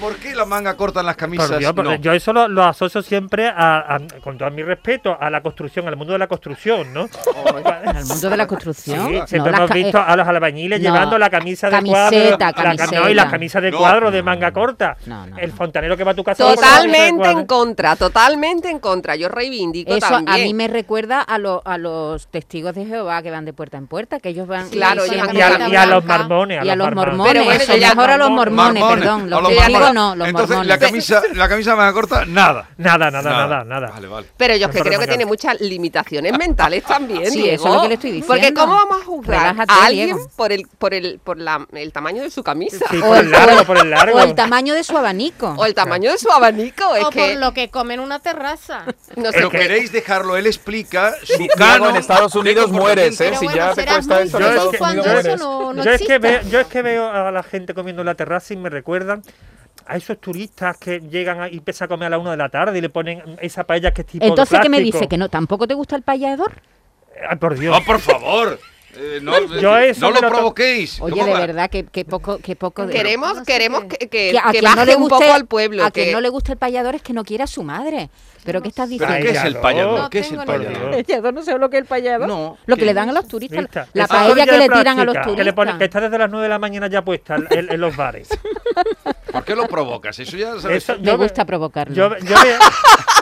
¿por 0.00 0.16
qué 0.16 0.34
la 0.34 0.44
manga 0.44 0.74
corta 0.76 1.00
en 1.00 1.06
las 1.06 1.16
camisas? 1.16 1.48
Por 1.50 1.58
Dios, 1.58 1.72
porque 1.74 1.96
No. 1.98 2.02
yo 2.02 2.12
eso 2.12 2.32
lo, 2.32 2.48
lo 2.48 2.64
asocio 2.64 3.02
siempre, 3.02 3.48
a, 3.48 3.96
a- 3.96 4.00
con 4.22 4.38
todo 4.38 4.50
mi 4.50 4.62
respeto, 4.62 5.16
a 5.20 5.30
la 5.30 5.40
construcción, 5.42 5.86
al 5.88 5.96
mundo 5.96 6.12
de 6.14 6.18
la 6.18 6.26
construcción, 6.26 6.92
¿no? 6.92 7.08
Al 7.90 8.04
mundo 8.04 8.30
de 8.30 8.36
la 8.36 8.46
construcción. 8.46 9.08
Sí, 9.08 9.14
no, 9.18 9.26
siempre 9.26 9.52
las 9.52 9.60
hemos 9.60 9.70
visto 9.74 9.98
eh, 9.98 10.04
a 10.06 10.16
los 10.16 10.26
albañiles 10.28 10.80
no, 10.80 10.84
llevando 10.84 11.18
la 11.18 11.28
camisa 11.30 11.66
de 11.68 11.76
camiseta, 11.76 12.52
cuadro. 12.52 12.74
la 12.74 12.86
no, 13.00 13.08
y 13.10 13.14
la 13.14 13.28
camisa 13.30 13.60
de 13.60 13.70
No. 13.70 13.78
cuadro 13.78 14.10
de 14.10 14.22
manga 14.22 14.52
corta. 14.52 14.96
No, 15.06 15.26
no, 15.26 15.38
el 15.38 15.52
fontanero 15.52 15.96
que 15.96 16.04
va 16.04 16.12
a 16.12 16.14
tu 16.14 16.24
casa. 16.24 16.44
Totalmente 16.54 17.30
en 17.30 17.46
contra, 17.46 17.96
totalmente 17.96 18.70
en 18.70 18.78
contra. 18.78 19.16
Yo 19.16 19.28
reivindico 19.28 19.92
Eso 19.94 20.08
también. 20.08 20.28
a 20.40 20.44
mí 20.44 20.54
me 20.54 20.68
recuerda 20.68 21.20
a, 21.20 21.38
lo- 21.38 21.62
a 21.64 21.78
los 21.78 22.26
testigos 22.28 22.74
de 22.74 22.86
Jehová 22.86 23.22
que 23.22 23.30
van 23.30 23.44
de 23.44 23.52
puerta 23.52 23.76
en 23.76 23.86
puerta, 23.86 24.20
que 24.20 24.30
ellos 24.30 24.46
van 24.46 24.68
Claro, 24.70 25.04
y, 25.06 25.10
Y 25.14 25.18
a, 25.40 25.68
y 25.68 25.76
a 25.76 25.86
los 25.86 26.04
blanca. 26.04 26.18
mormones. 26.24 26.64
y 26.64 26.68
a 26.68 26.76
los 26.76 26.94
mormones. 26.94 27.32
Pero 27.32 27.44
bueno, 27.44 27.60
eso, 27.62 27.72
mejor 27.76 28.10
a 28.10 28.16
los 28.16 28.30
mormones, 28.30 28.82
perdón. 28.84 29.30
Los 29.30 29.38
a 29.38 29.42
los 29.42 29.50
testigos 29.56 29.89
no, 29.92 30.14
los 30.16 30.28
Entonces, 30.28 30.56
mormones. 30.56 30.68
la 30.68 30.78
camisa, 30.78 31.22
la 31.34 31.48
camisa 31.48 31.76
manga 31.76 31.92
corta, 31.92 32.24
nada. 32.24 32.68
Nada, 32.76 33.10
nada, 33.10 33.30
nada, 33.30 33.64
nada. 33.64 33.88
Vale, 33.90 34.06
vale. 34.08 34.26
Pero 34.36 34.56
yo 34.56 34.66
es 34.66 34.72
que 34.74 34.80
creo 34.82 34.98
que 35.00 35.06
tiene 35.06 35.26
muchas 35.26 35.60
limitaciones 35.60 36.36
mentales 36.38 36.84
también, 36.84 37.30
Sí, 37.30 37.42
Diego. 37.42 37.54
eso 37.54 37.68
es 37.68 37.74
lo 37.74 37.82
que 37.82 37.88
le 37.88 37.94
estoy 37.94 38.22
Porque 38.22 38.34
diciendo. 38.40 38.60
¿cómo 38.62 38.74
vamos 38.74 39.02
a 39.02 39.04
juzgar 39.04 39.40
Relájate, 39.40 39.72
a 39.72 39.84
alguien 39.86 40.06
Diego. 40.16 40.30
por 40.36 40.52
el 40.52 40.66
por 40.78 40.94
el 40.94 41.18
por 41.22 41.38
la, 41.38 41.66
el 41.72 41.92
tamaño 41.92 42.22
de 42.22 42.30
su 42.30 42.42
camisa? 42.42 42.84
Sí, 42.90 42.98
O 42.98 43.00
por 43.08 43.16
el 43.18 43.24
el- 43.26 43.30
largo, 43.32 43.64
por 43.64 43.78
el 43.78 43.90
largo. 43.90 44.18
O 44.18 44.20
el 44.22 44.34
tamaño 44.34 44.74
de 44.74 44.84
su 44.84 44.96
abanico. 44.96 45.54
O 45.56 45.64
el 45.64 45.74
tamaño 45.74 46.10
de 46.12 46.18
su 46.18 46.30
abanico, 46.30 46.94
es 46.94 47.04
o 47.04 47.10
que 47.10 47.30
por 47.32 47.40
lo 47.40 47.52
que 47.54 47.70
come 47.70 47.94
en 47.94 48.00
una 48.00 48.18
terraza. 48.20 48.84
no 49.16 49.26
sé 49.26 49.32
Pero 49.32 49.50
qué. 49.50 49.58
queréis 49.58 49.92
dejarlo, 49.92 50.36
él 50.36 50.46
explica 50.46 51.14
su 51.24 51.46
canon 51.56 51.90
en 51.90 51.96
Estados 51.96 52.34
Unidos 52.34 52.70
mueres. 52.70 53.20
¿eh? 53.20 53.32
Si 53.38 53.44
bueno, 53.46 53.56
ya 53.56 53.74
te 53.74 53.84
cuesta 53.86 54.22
eso, 54.22 54.38
yo 56.50 56.60
es 56.60 56.66
que 56.66 56.82
veo 56.82 57.10
a 57.10 57.30
la 57.30 57.42
gente 57.42 57.74
comiendo 57.74 58.02
en 58.02 58.06
la 58.06 58.14
terraza 58.14 58.54
y 58.54 58.56
me 58.56 58.70
recuerdan 58.70 59.22
a 59.86 59.96
esos 59.96 60.18
turistas 60.20 60.76
que 60.78 61.00
llegan 61.00 61.40
a- 61.40 61.48
y 61.48 61.58
empiezan 61.58 61.86
a 61.86 61.88
comer 61.88 62.06
a 62.06 62.10
la 62.10 62.18
una 62.18 62.30
de 62.32 62.36
la 62.36 62.48
tarde 62.48 62.78
y 62.78 62.80
le 62.80 62.88
ponen 62.90 63.22
esa 63.40 63.64
paella 63.64 63.92
que 63.92 64.02
es 64.02 64.06
tipo 64.06 64.24
de 64.24 64.30
Entonces, 64.30 64.60
¿qué 64.60 64.68
me 64.68 64.80
dice? 64.80 65.08
¿Que 65.08 65.18
no 65.18 65.28
tampoco 65.28 65.66
te 65.66 65.74
gusta 65.74 65.96
el 65.96 66.02
payador? 66.02 66.52
Ay, 67.28 67.36
por 67.36 67.58
Dios. 67.58 67.78
No, 67.78 67.84
por 67.84 67.98
favor. 68.00 68.58
Eh, 68.96 69.20
no 69.22 69.38
Yo 69.60 69.76
eso 69.78 70.00
no 70.00 70.10
me 70.14 70.20
lo 70.20 70.28
lo 70.28 70.34
provoquéis. 70.34 71.00
Oye, 71.00 71.12
¿Cómo 71.12 71.26
de 71.26 71.32
va? 71.32 71.40
verdad, 71.40 71.70
que, 71.70 71.84
que 71.86 72.04
poco, 72.04 72.38
que 72.38 72.56
poco 72.56 72.86
de... 72.86 72.92
Queremos, 72.92 73.36
No 73.36 73.44
queremos 73.44 73.84
que, 73.84 73.96
que, 73.98 74.08
que 74.08 74.38
a 74.38 74.50
que 74.50 74.58
quien 74.58 74.64
no 74.64 74.70
baje 74.76 74.86
le 74.86 74.96
un 74.96 75.02
guste, 75.02 75.16
poco 75.24 75.32
al 75.32 75.46
pueblo. 75.46 75.84
a 75.84 75.90
que- 75.90 76.02
quien 76.02 76.12
no 76.14 76.20
le 76.20 76.28
gusta 76.28 76.52
el 76.52 76.58
payador 76.58 76.94
es 76.96 77.02
que 77.02 77.12
no 77.12 77.22
quiera 77.24 77.44
a 77.44 77.46
su 77.46 77.62
madre. 77.62 78.10
¿Pero 78.42 78.62
qué 78.62 78.68
estás 78.68 78.88
¿Pero 78.88 79.00
diciendo? 79.12 79.30
qué 79.32 79.38
es 79.38 79.44
el 79.44 79.56
Payador. 79.58 80.00
No 80.00 80.10
¿Qué 80.10 80.18
es 80.20 80.32
el 80.32 80.38
payador? 80.38 80.94
El 80.94 81.04
payador 81.04 81.34
no 81.34 81.42
sé 81.42 81.58
lo 81.58 81.68
que 81.70 81.76
es 81.76 81.82
el 81.82 81.86
payador. 81.86 82.26
No. 82.26 82.56
Lo 82.66 82.74
que 82.76 82.80
¿qué 82.80 82.86
le 82.86 82.94
dan 82.94 83.10
a 83.10 83.12
los 83.12 83.28
turistas. 83.28 83.66
La 83.92 84.04
Esa 84.04 84.14
paella 84.14 84.46
que 84.46 84.56
le 84.58 84.68
tiran 84.68 84.98
a 84.98 85.04
los 85.04 85.14
turistas. 85.14 85.36
Que, 85.36 85.44
le 85.44 85.52
ponen, 85.52 85.78
que 85.78 85.84
está 85.84 86.00
desde 86.00 86.16
las 86.18 86.30
9 86.30 86.42
de 86.44 86.48
la 86.48 86.58
mañana 86.58 86.86
ya 86.86 87.02
puesta 87.04 87.36
en, 87.36 87.70
en 87.70 87.80
los 87.80 87.94
bares. 87.94 88.28
¿Por 89.30 89.44
qué 89.44 89.54
lo 89.54 89.68
provocas? 89.68 90.18
Eso 90.18 90.36
ya 90.38 90.58
sabes. 90.58 90.82
Eso- 90.84 90.98
Me 90.98 91.04
yo 91.06 91.18
ve- 91.18 91.24
gusta 91.24 91.44
provocarlo. 91.44 91.94
Yo, 91.94 92.16
yo 92.18 92.36
veo, 92.42 92.58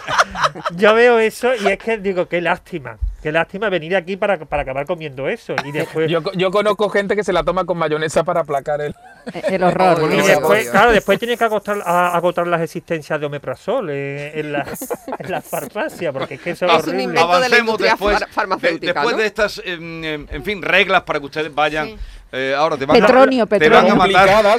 yo 0.77 0.95
veo 0.95 1.19
eso 1.19 1.55
y 1.55 1.67
es 1.67 1.79
que 1.79 1.99
digo, 1.99 2.27
qué 2.29 2.41
lástima. 2.41 2.97
Qué 3.23 3.33
lástima 3.33 3.69
venir 3.69 3.97
aquí 3.97 4.17
para, 4.17 4.39
para 4.39 4.63
acabar 4.63 4.87
comiendo 4.87 5.29
eso. 5.29 5.57
Y 5.65 5.73
después, 5.73 6.09
Yo, 6.09 6.23
yo 6.35 6.51
conozco 6.53 6.89
gente 6.89 7.17
que 7.17 7.25
se 7.25 7.33
la 7.33 7.43
toma 7.43 7.65
con 7.65 7.77
mayonesa 7.77 8.23
para 8.23 8.41
aplacar 8.43 8.81
el... 8.81 8.95
Eh, 9.35 9.43
El 9.49 9.65
horror. 9.65 10.01
Oye, 10.05 10.19
y 10.19 10.23
después 10.27 10.71
claro, 10.71 10.93
después 10.93 11.19
tiene 11.19 11.37
que 11.37 11.43
agotar, 11.43 11.79
a- 11.85 12.17
agotar 12.17 12.47
las 12.47 12.61
existencias 12.61 13.19
de 13.19 13.27
omeprazol 13.27 13.91
eh, 13.91 14.39
en, 14.39 14.53
la, 14.53 14.65
en 15.19 15.31
la 15.33 15.43
farmacia, 15.43 16.13
porque 16.13 16.35
es 16.35 16.41
que 16.41 16.51
eso 16.51 16.67
es 16.67 16.71
Es 16.73 16.77
un 16.79 16.83
horrible. 16.91 17.03
invento 17.03 17.27
de 17.27 17.29
la 17.29 17.37
Avancemos 17.47 17.79
después, 17.79 18.19
far- 18.21 18.29
farmacéutica, 18.31 18.87
de- 18.87 18.95
después 18.95 19.17
¿no? 19.17 19.21
de 19.21 19.27
estas, 19.27 19.63
em, 19.65 20.05
em, 20.05 20.27
en 20.31 20.45
fin, 20.45 20.63
reglas 20.63 21.03
para 21.03 21.19
que 21.19 21.27
ustedes 21.27 21.53
vayan. 21.53 21.89
Sí. 21.89 21.97
Eh, 22.33 22.55
ahora 22.57 22.77
te 22.77 22.85
van, 22.87 22.97
a, 22.97 23.07
Petronio, 23.07 23.47
te 23.47 23.59
petronio. 23.59 23.97
van 23.97 24.13
a 24.13 24.19
matar. 24.21 24.59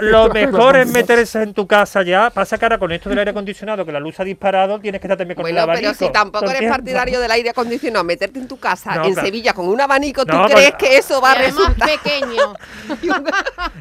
Lo, 0.00 0.28
mejor 0.28 0.76
es 0.76 0.86
meterse 0.88 1.42
en 1.42 1.54
tu 1.54 1.66
casa 1.66 2.02
ya. 2.02 2.30
Pasa 2.30 2.58
que 2.58 2.64
ahora 2.64 2.78
con 2.78 2.92
esto 2.92 3.08
del 3.08 3.18
aire 3.20 3.30
acondicionado, 3.30 3.84
que 3.86 3.92
la 3.92 4.00
luz 4.00 4.18
ha 4.20 4.24
disparado, 4.24 4.78
tienes 4.78 5.00
que 5.00 5.06
estar 5.06 5.16
también 5.16 5.36
con 5.36 5.46
el 5.46 5.52
Bueno, 5.52 5.62
abanico. 5.62 5.92
pero 5.98 6.06
si 6.06 6.12
tampoco 6.12 6.44
el 6.44 6.50
eres 6.50 6.60
tiempo. 6.60 6.76
partidario 6.76 7.20
del 7.20 7.30
aire 7.30 7.50
acondicionado, 7.50 8.04
meterte 8.04 8.38
en 8.38 8.48
tu 8.48 8.58
casa 8.58 8.94
No, 8.96 9.04
en 9.04 9.12
claro. 9.14 9.26
Sevilla 9.26 9.52
con 9.54 9.68
un 9.68 9.80
abanico, 9.80 10.24
¿tú 10.26 10.36
No, 10.36 10.46
crees 10.46 10.74
que 10.74 10.98
eso 10.98 11.20
va 11.20 11.32
a 11.32 11.34
resultar? 11.36 11.88
pequeño. 11.88 12.54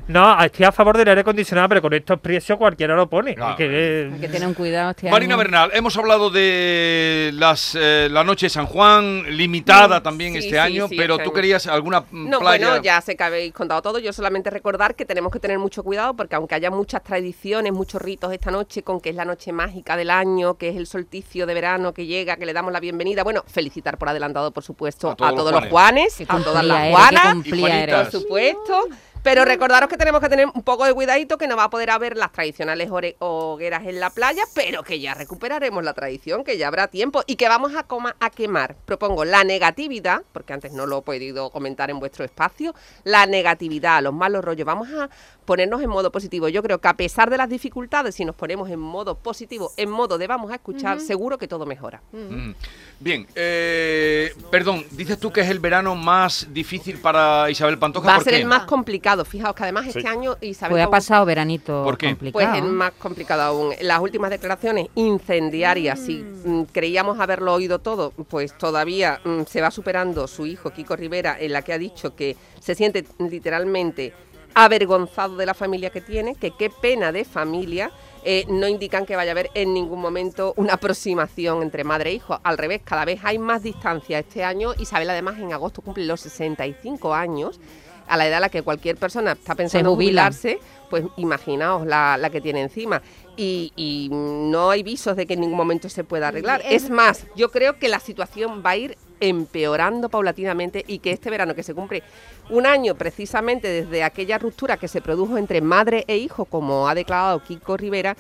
No, 0.08 0.42
estoy 0.42 0.66
a 0.66 0.72
favor 0.72 0.98
del 0.98 1.08
aire 1.10 1.22
acondicionado, 1.22 1.68
pero 1.70 1.82
con 1.82 1.94
estos 1.94 2.20
precios 2.20 2.58
cualquiera 2.58 2.96
lo 2.96 3.10
pone. 3.10 3.36
Claro. 3.36 3.56
Que- 3.58 4.10
Hay 4.14 4.20
que 4.22 4.28
tener 4.30 4.48
un 4.48 4.54
cuidado 4.54 4.92
este 4.92 5.10
Marina 5.12 5.34
año. 5.36 5.44
Bernal, 5.44 5.70
hemos 5.74 5.98
hablado 5.98 6.30
de 6.30 7.32
las, 7.34 7.76
eh, 7.80 8.08
la 8.10 8.24
noche 8.24 8.46
de 8.46 8.50
San 8.50 8.66
Juan, 8.68 9.24
limitada 9.36 10.02
también 10.02 10.32
Sí, 10.34 10.38
este 10.40 10.52
sí, 10.52 10.58
año, 10.58 10.88
sí, 10.88 10.96
pero 10.96 11.18
tú 11.18 11.34
querías 11.34 11.68
alguna 11.68 12.02
mm, 12.10 12.30
No, 12.30 12.40
playa. 12.40 12.77
Bueno, 12.80 12.84
ya 12.84 13.02
sé 13.02 13.16
que 13.16 13.24
habéis 13.24 13.54
contado 13.54 13.82
todo. 13.82 14.00
Yo 14.00 14.14
solamente 14.14 14.50
recordar 14.50 14.96
que 14.96 15.06
tenemos 15.06 15.32
que 15.32 15.40
tener 15.40 15.60
mucho 15.60 15.84
cuidado 15.84 16.16
porque 16.16 16.36
aunque 16.36 16.56
haya 16.56 16.72
muchas 16.72 17.04
tradiciones, 17.04 17.74
muchos 17.74 18.02
ritos 18.02 18.32
esta 18.34 18.52
noche, 18.52 18.84
con 18.84 19.00
que 19.00 19.10
es 19.10 19.16
la 19.16 19.26
noche 19.26 19.52
mágica 19.52 19.98
del 19.98 20.10
año, 20.10 20.58
que 20.58 20.70
es 20.70 20.76
el 20.76 20.88
solsticio 20.88 21.46
de 21.46 21.54
verano 21.54 21.94
que 21.94 22.06
llega, 22.06 22.38
que 22.38 22.46
le 22.46 22.54
damos 22.54 22.72
la 22.72 22.80
bienvenida. 22.80 23.24
Bueno, 23.24 23.44
felicitar 23.48 23.98
por 23.98 24.10
adelantado, 24.10 24.52
por 24.52 24.64
supuesto, 24.64 25.10
A 25.10 25.28
a 25.30 25.36
todos 25.36 25.52
los 25.52 25.62
los 25.62 25.72
Juanes, 25.72 26.22
a 26.28 26.44
todas 26.44 26.64
las 26.64 26.92
Juanas. 26.92 27.36
Por 27.44 28.12
supuesto. 28.12 28.88
Pero 29.24 29.44
recordaros 29.44 29.90
que 29.90 29.98
tenemos 29.98 30.22
que 30.22 30.30
tener 30.30 30.48
un 30.48 30.64
poco 30.64 30.86
de 30.86 30.94
cuidadito, 30.94 31.38
que 31.38 31.48
no 31.48 31.58
va 31.58 31.66
a 31.66 31.70
poder 31.70 31.90
haber 31.90 32.16
las 32.16 32.32
tradicionales 32.32 32.90
hogueras 33.20 33.86
en 33.86 34.00
la 34.00 34.10
playa, 34.10 34.44
pero 34.56 34.84
que 34.84 35.00
ya 35.00 35.14
recuperaremos 35.14 35.84
la 35.84 35.94
tradición, 35.94 36.44
que 36.44 36.58
ya 36.58 36.68
habrá 36.68 36.88
tiempo 36.88 37.24
y 37.28 37.36
que 37.36 37.50
vamos 37.50 37.76
a, 37.76 37.84
coma- 37.84 38.16
a 38.20 38.30
quemar. 38.30 38.76
Propongo 38.86 39.26
la 39.26 39.44
negatividad, 39.44 40.22
porque 40.32 40.54
antes 40.54 40.72
no 40.72 40.86
lo 40.86 41.00
he 41.00 41.02
podido 41.02 41.50
comentar 41.50 41.90
en 41.90 42.00
vuestro 42.00 42.24
espacio, 42.24 42.74
la 43.04 43.26
negatividad, 43.26 44.02
los 44.02 44.14
malos 44.14 44.46
rollos. 44.46 44.66
Vamos 44.66 44.88
a 44.90 45.10
ponernos 45.46 45.82
en 45.82 45.90
modo 45.90 46.12
positivo. 46.12 46.48
Yo 46.50 46.62
creo 46.64 46.80
que 46.80 46.88
a 46.88 46.94
pesar 46.96 47.30
de 47.30 47.38
las 47.38 47.50
dificultades, 47.50 48.16
si 48.16 48.26
nos 48.26 48.36
ponemos 48.36 48.70
en 48.70 48.80
modo 48.80 49.16
positivo, 49.18 49.72
en 49.78 49.90
modo 49.90 50.18
de 50.18 50.28
vamos 50.28 50.52
a 50.52 50.56
escuchar, 50.56 51.00
seguro 51.02 51.38
que 51.38 51.48
todo 51.48 51.66
mejora. 51.66 52.02
Mm. 52.12 52.52
Bien, 53.00 53.28
eh, 53.36 54.34
perdón, 54.52 54.86
dices 54.92 55.20
tú 55.20 55.32
que 55.32 55.42
es 55.42 55.50
el 55.50 55.60
verano 55.60 55.96
más 55.96 56.48
difícil 56.52 56.98
para 56.98 57.50
Isabel 57.50 57.78
Pantoja. 57.78 58.08
Va 58.08 58.14
a 58.14 58.16
¿por 58.18 58.24
ser 58.24 58.34
qué? 58.34 58.40
el 58.42 58.46
más 58.46 58.64
complicado. 58.64 59.17
Fijaos 59.26 59.56
que 59.56 59.64
además 59.64 59.88
este 59.88 60.08
año 60.08 60.36
Isabel 60.42 60.74
Pues 60.74 60.86
ha 60.86 60.90
pasado 60.90 61.26
veranito 61.26 61.84
¿Por 61.84 61.98
qué? 61.98 62.16
Pues 62.16 62.32
complicado. 62.32 62.56
es 62.58 62.64
más 62.64 62.92
complicado 62.94 63.42
aún. 63.44 63.74
Las 63.82 64.00
últimas 64.00 64.30
declaraciones 64.30 64.88
incendiarias, 64.96 66.00
si 66.00 66.18
mm, 66.18 66.64
creíamos 66.72 67.20
haberlo 67.20 67.54
oído 67.54 67.80
todo, 67.80 68.12
pues 68.12 68.58
todavía 68.58 69.20
mm, 69.24 69.44
se 69.44 69.62
va 69.62 69.72
superando 69.72 70.28
su 70.28 70.46
hijo 70.46 70.72
Kiko 70.72 70.96
Rivera, 70.96 71.38
en 71.40 71.54
la 71.54 71.62
que 71.62 71.74
ha 71.74 71.78
dicho 71.78 72.16
que 72.16 72.36
se 72.60 72.76
siente 72.76 73.06
literalmente 73.20 74.14
avergonzado 74.54 75.38
de 75.38 75.46
la 75.46 75.54
familia 75.54 75.92
que 75.92 76.02
tiene, 76.02 76.36
que 76.36 76.52
qué 76.52 76.70
pena 76.70 77.12
de 77.12 77.26
familia. 77.26 77.92
eh, 78.24 78.46
no 78.50 78.68
indican 78.68 79.06
que 79.06 79.16
vaya 79.16 79.32
a 79.32 79.34
haber 79.34 79.50
en 79.54 79.74
ningún 79.74 80.02
momento 80.02 80.54
una 80.58 80.74
aproximación 80.74 81.62
entre 81.62 81.86
madre 81.86 82.10
e 82.10 82.14
hijo. 82.16 82.38
Al 82.44 82.58
revés, 82.58 82.82
cada 82.84 83.06
vez 83.06 83.22
hay 83.24 83.38
más 83.38 83.64
distancia. 83.64 84.20
Este 84.20 84.44
año 84.44 84.74
Isabel 84.80 85.10
además 85.10 85.38
en 85.40 85.54
agosto 85.54 85.82
cumple 85.82 86.06
los 86.06 86.20
65 86.22 87.14
años 87.14 87.60
a 88.08 88.18
la 88.18 88.28
edad 88.28 88.38
a 88.38 88.42
la 88.42 88.50
que 88.50 88.62
cualquier 88.62 88.98
persona 88.98 89.34
está 89.34 89.56
pensando 89.56 89.90
en 89.90 89.96
jubilarse, 89.96 90.60
pues 90.90 91.04
imaginaos 91.18 91.86
la, 91.86 92.18
la 92.18 92.30
que 92.30 92.42
tiene 92.42 92.62
encima. 92.62 93.02
Y, 93.36 93.72
y 93.76 94.10
no 94.12 94.72
hay 94.72 94.82
visos 94.82 95.16
de 95.16 95.28
que 95.28 95.34
en 95.36 95.42
ningún 95.42 95.58
momento 95.58 95.90
se 95.90 96.04
pueda 96.04 96.30
arreglar. 96.30 96.62
Es- 96.66 96.84
Es 96.86 96.90
más, 96.90 97.26
yo 97.36 97.52
creo 97.52 97.78
que 97.78 97.88
la 97.88 98.00
situación 98.00 98.64
va 98.66 98.72
a 98.72 98.78
ir 98.78 98.98
empeorando 99.20 100.10
paulatinamente 100.10 100.84
y 100.88 101.00
que 101.00 101.12
este 101.12 101.30
verano 101.30 101.54
que 101.56 101.64
se 101.64 101.74
cumple 101.74 102.04
un 102.50 102.66
año 102.66 102.96
precisamente 102.96 103.68
desde 103.68 104.04
aquella 104.04 104.38
ruptura 104.38 104.78
que 104.78 104.88
se 104.88 105.02
produjo 105.02 105.38
entre 105.38 105.60
madre 105.62 106.04
e 106.08 106.18
hijo, 106.18 106.46
como 106.46 106.88
ha 106.88 106.96
declarado 106.96 107.44
Kiko 107.44 107.78
Rivera, 107.78 108.16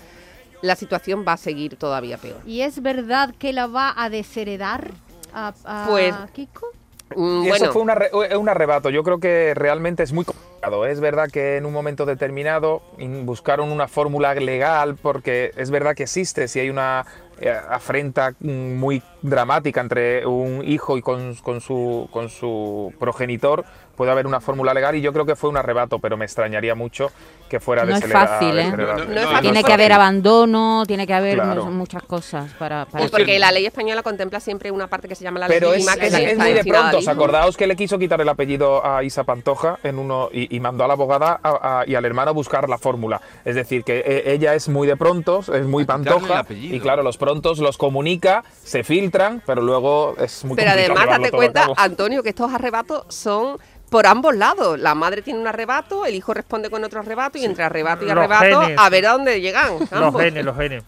la 0.61 0.75
situación 0.75 1.23
va 1.27 1.33
a 1.33 1.37
seguir 1.37 1.75
todavía 1.77 2.17
peor. 2.17 2.41
¿Y 2.45 2.61
es 2.61 2.81
verdad 2.81 3.33
que 3.37 3.53
la 3.53 3.67
va 3.67 3.93
a 3.95 4.09
desheredar 4.09 4.91
a, 5.33 5.53
a 5.63 5.85
Pues, 5.87 6.15
Kiko? 6.33 6.67
Mm, 7.15 7.43
Y 7.45 7.49
bueno, 7.49 7.65
eso 7.65 7.71
fue 7.73 7.81
un, 7.83 7.91
eh, 7.91 8.35
un 8.37 8.49
arrebato. 8.49 8.89
Yo 8.89 9.03
creo 9.03 9.19
que 9.19 9.53
realmente 9.55 10.03
es 10.03 10.11
muy 10.13 10.25
complicado. 10.25 10.85
Es 10.85 10.99
verdad 10.99 11.29
que 11.31 11.57
en 11.57 11.65
un 11.65 11.73
momento 11.73 12.05
determinado 12.05 12.81
in- 12.97 13.25
buscaron 13.25 13.71
una 13.71 13.87
fórmula 13.87 14.33
legal 14.35 14.97
porque 15.01 15.51
es 15.55 15.69
verdad 15.71 15.95
que 15.95 16.03
existe. 16.03 16.47
Si 16.47 16.59
hay 16.59 16.69
una 16.69 17.05
eh, 17.39 17.49
afrenta 17.69 18.31
mm, 18.39 18.75
muy 18.75 19.01
dramática 19.21 19.79
entre 19.81 20.25
un 20.25 20.63
hijo 20.65 20.97
y 20.97 21.01
con, 21.01 21.35
con 21.35 21.61
su, 21.61 22.09
con 22.11 22.29
su 22.29 22.93
progenitor, 22.99 23.63
puede 23.97 24.11
haber 24.11 24.27
una 24.27 24.39
fórmula 24.39 24.73
legal 24.73 24.95
y 24.95 25.01
yo 25.01 25.11
creo 25.11 25.25
que 25.25 25.35
fue 25.35 25.49
un 25.49 25.57
arrebato, 25.57 25.99
pero 25.99 26.15
me 26.15 26.23
extrañaría 26.23 26.75
mucho 26.75 27.11
que 27.49 27.59
fuera 27.59 27.83
No 27.85 27.95
es 27.95 28.05
fácil, 28.05 28.57
¿eh? 28.59 28.65
desheredada. 28.65 28.93
No, 28.99 29.05
no, 29.05 29.05
no 29.05 29.19
es 29.19 29.23
no, 29.25 29.29
fácil. 29.31 29.41
Tiene 29.41 29.59
es 29.59 29.65
que 29.65 29.73
haber 29.73 29.93
abandono, 29.93 30.83
tiene 30.87 31.07
que 31.07 31.13
haber 31.13 31.35
Claro. 31.35 31.65
muchas 31.65 32.03
cosas 32.03 32.51
para... 32.59 32.85
para 32.85 32.99
pues 32.99 33.11
porque 33.11 33.39
la 33.39 33.51
ley 33.51 33.65
española 33.65 34.03
contempla 34.03 34.39
siempre 34.39 34.69
una 34.69 34.87
parte 34.87 35.07
que 35.07 35.15
se 35.15 35.23
llama 35.23 35.39
la 35.39 35.47
Pero 35.47 35.73
es, 35.73 35.85
legítima, 35.85 35.95
que 35.95 36.07
es- 36.07 36.13
está 36.13 36.31
es 36.31 36.37
muy 36.37 36.53
de 36.53 36.63
pronto. 36.63 36.97
¿Os 36.97 37.03
hijo. 37.03 37.11
acordaos 37.11 37.57
que 37.57 37.65
le 37.67 37.75
quiso 37.75 37.97
quitar 37.97 38.21
el 38.21 38.29
apellido 38.29 38.85
a 38.85 39.03
Isa 39.03 39.23
Pantoja 39.23 39.79
en 39.83 39.97
uno 39.97 40.29
y, 40.31 40.55
y 40.55 40.59
mandó 40.59 40.83
a 40.83 40.87
la 40.87 40.93
abogada 40.93 41.39
a- 41.41 41.79
a- 41.81 41.83
y 41.87 41.95
al 41.95 42.05
hermano 42.05 42.29
a 42.29 42.33
buscar 42.33 42.69
la 42.69 42.77
fórmula? 42.77 43.19
Es 43.45 43.55
decir, 43.55 43.83
que 43.83 44.03
eh, 44.05 44.23
ella 44.33 44.53
es 44.53 44.69
muy 44.69 44.87
de 44.87 44.95
prontos, 44.97 45.49
es 45.49 45.65
muy 45.65 45.85
Pantoja 45.85 46.45
y 46.49 46.79
claro, 46.79 47.01
los 47.01 47.17
prontos 47.17 47.59
los 47.59 47.77
comunica, 47.77 48.43
se 48.63 48.83
filtran, 48.83 49.41
pero 49.45 49.61
luego 49.61 50.15
es 50.19 50.43
muy 50.45 50.55
Pero 50.55 50.71
complicado 50.71 50.79
además, 50.99 51.03
llevarlo 51.05 51.23
date 51.25 51.35
cuenta. 51.35 51.67
Antonio, 51.81 52.23
que 52.23 52.29
estos 52.29 52.53
arrebatos 52.53 53.03
son 53.07 53.57
por 53.89 54.05
ambos 54.07 54.35
lados. 54.35 54.79
La 54.79 54.95
madre 54.95 55.21
tiene 55.21 55.39
un 55.39 55.47
arrebato, 55.47 56.05
el 56.05 56.15
hijo 56.15 56.33
responde 56.33 56.69
con 56.69 56.83
otro 56.83 56.99
arrebato 56.99 57.37
y 57.37 57.45
entre 57.45 57.63
arrebato 57.63 58.03
y 58.03 58.07
Los 58.07 58.17
arrebato 58.17 58.61
genes. 58.61 58.77
a 58.79 58.89
ver 58.89 59.05
a 59.07 59.11
dónde 59.13 59.41
llegan. 59.41 59.79
Los 59.79 59.93
ambos. 59.93 60.21
genes, 60.21 60.43
los 60.45 60.55
genes. 60.57 60.83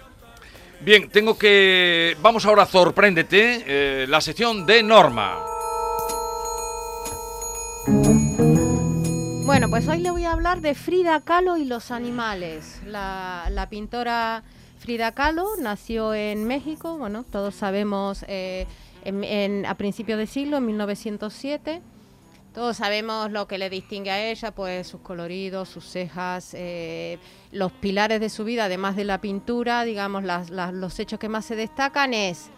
Bien, 0.81 1.09
tengo 1.09 1.37
que... 1.37 2.15
Vamos 2.21 2.45
ahora 2.45 2.63
a 2.63 2.65
sorpréndete, 2.65 3.63
eh, 3.67 4.07
la 4.07 4.21
sección 4.21 4.65
de 4.65 4.81
Norma. 4.83 5.37
Bueno, 9.45 9.69
pues 9.69 9.87
hoy 9.87 9.99
le 9.99 10.11
voy 10.11 10.23
a 10.25 10.31
hablar 10.31 10.61
de 10.61 10.75
Frida 10.75 11.19
Kahlo 11.21 11.57
y 11.57 11.65
los 11.65 11.91
animales. 11.91 12.79
La, 12.85 13.47
la 13.49 13.67
pintora 13.69 14.43
Frida 14.79 15.11
Kahlo 15.11 15.47
nació 15.59 16.13
en 16.13 16.45
México, 16.45 16.97
bueno, 16.97 17.23
todos 17.29 17.55
sabemos, 17.55 18.23
eh, 18.27 18.67
en- 19.03 19.23
en- 19.23 19.65
a 19.65 19.75
principios 19.75 20.17
de 20.19 20.27
siglo, 20.27 20.57
en 20.57 20.65
1907. 20.67 21.81
Todos 22.59 22.75
sabemos 22.75 23.31
lo 23.31 23.47
que 23.47 23.57
le 23.57 23.69
distingue 23.69 24.11
a 24.11 24.21
ella, 24.21 24.51
pues 24.51 24.85
sus 24.85 24.99
coloridos, 24.99 25.69
sus 25.69 25.85
cejas, 25.85 26.53
eh, 26.53 27.17
los 27.53 27.71
pilares 27.71 28.19
de 28.19 28.27
su 28.27 28.43
vida, 28.43 28.65
además 28.65 28.97
de 28.97 29.05
la 29.05 29.21
pintura, 29.21 29.85
digamos, 29.85 30.25
las- 30.25 30.49
los 30.49 30.99
hechos 30.99 31.19
que 31.19 31.29
más 31.29 31.45
se 31.45 31.55
destacan 31.55 32.13
es 32.13 32.49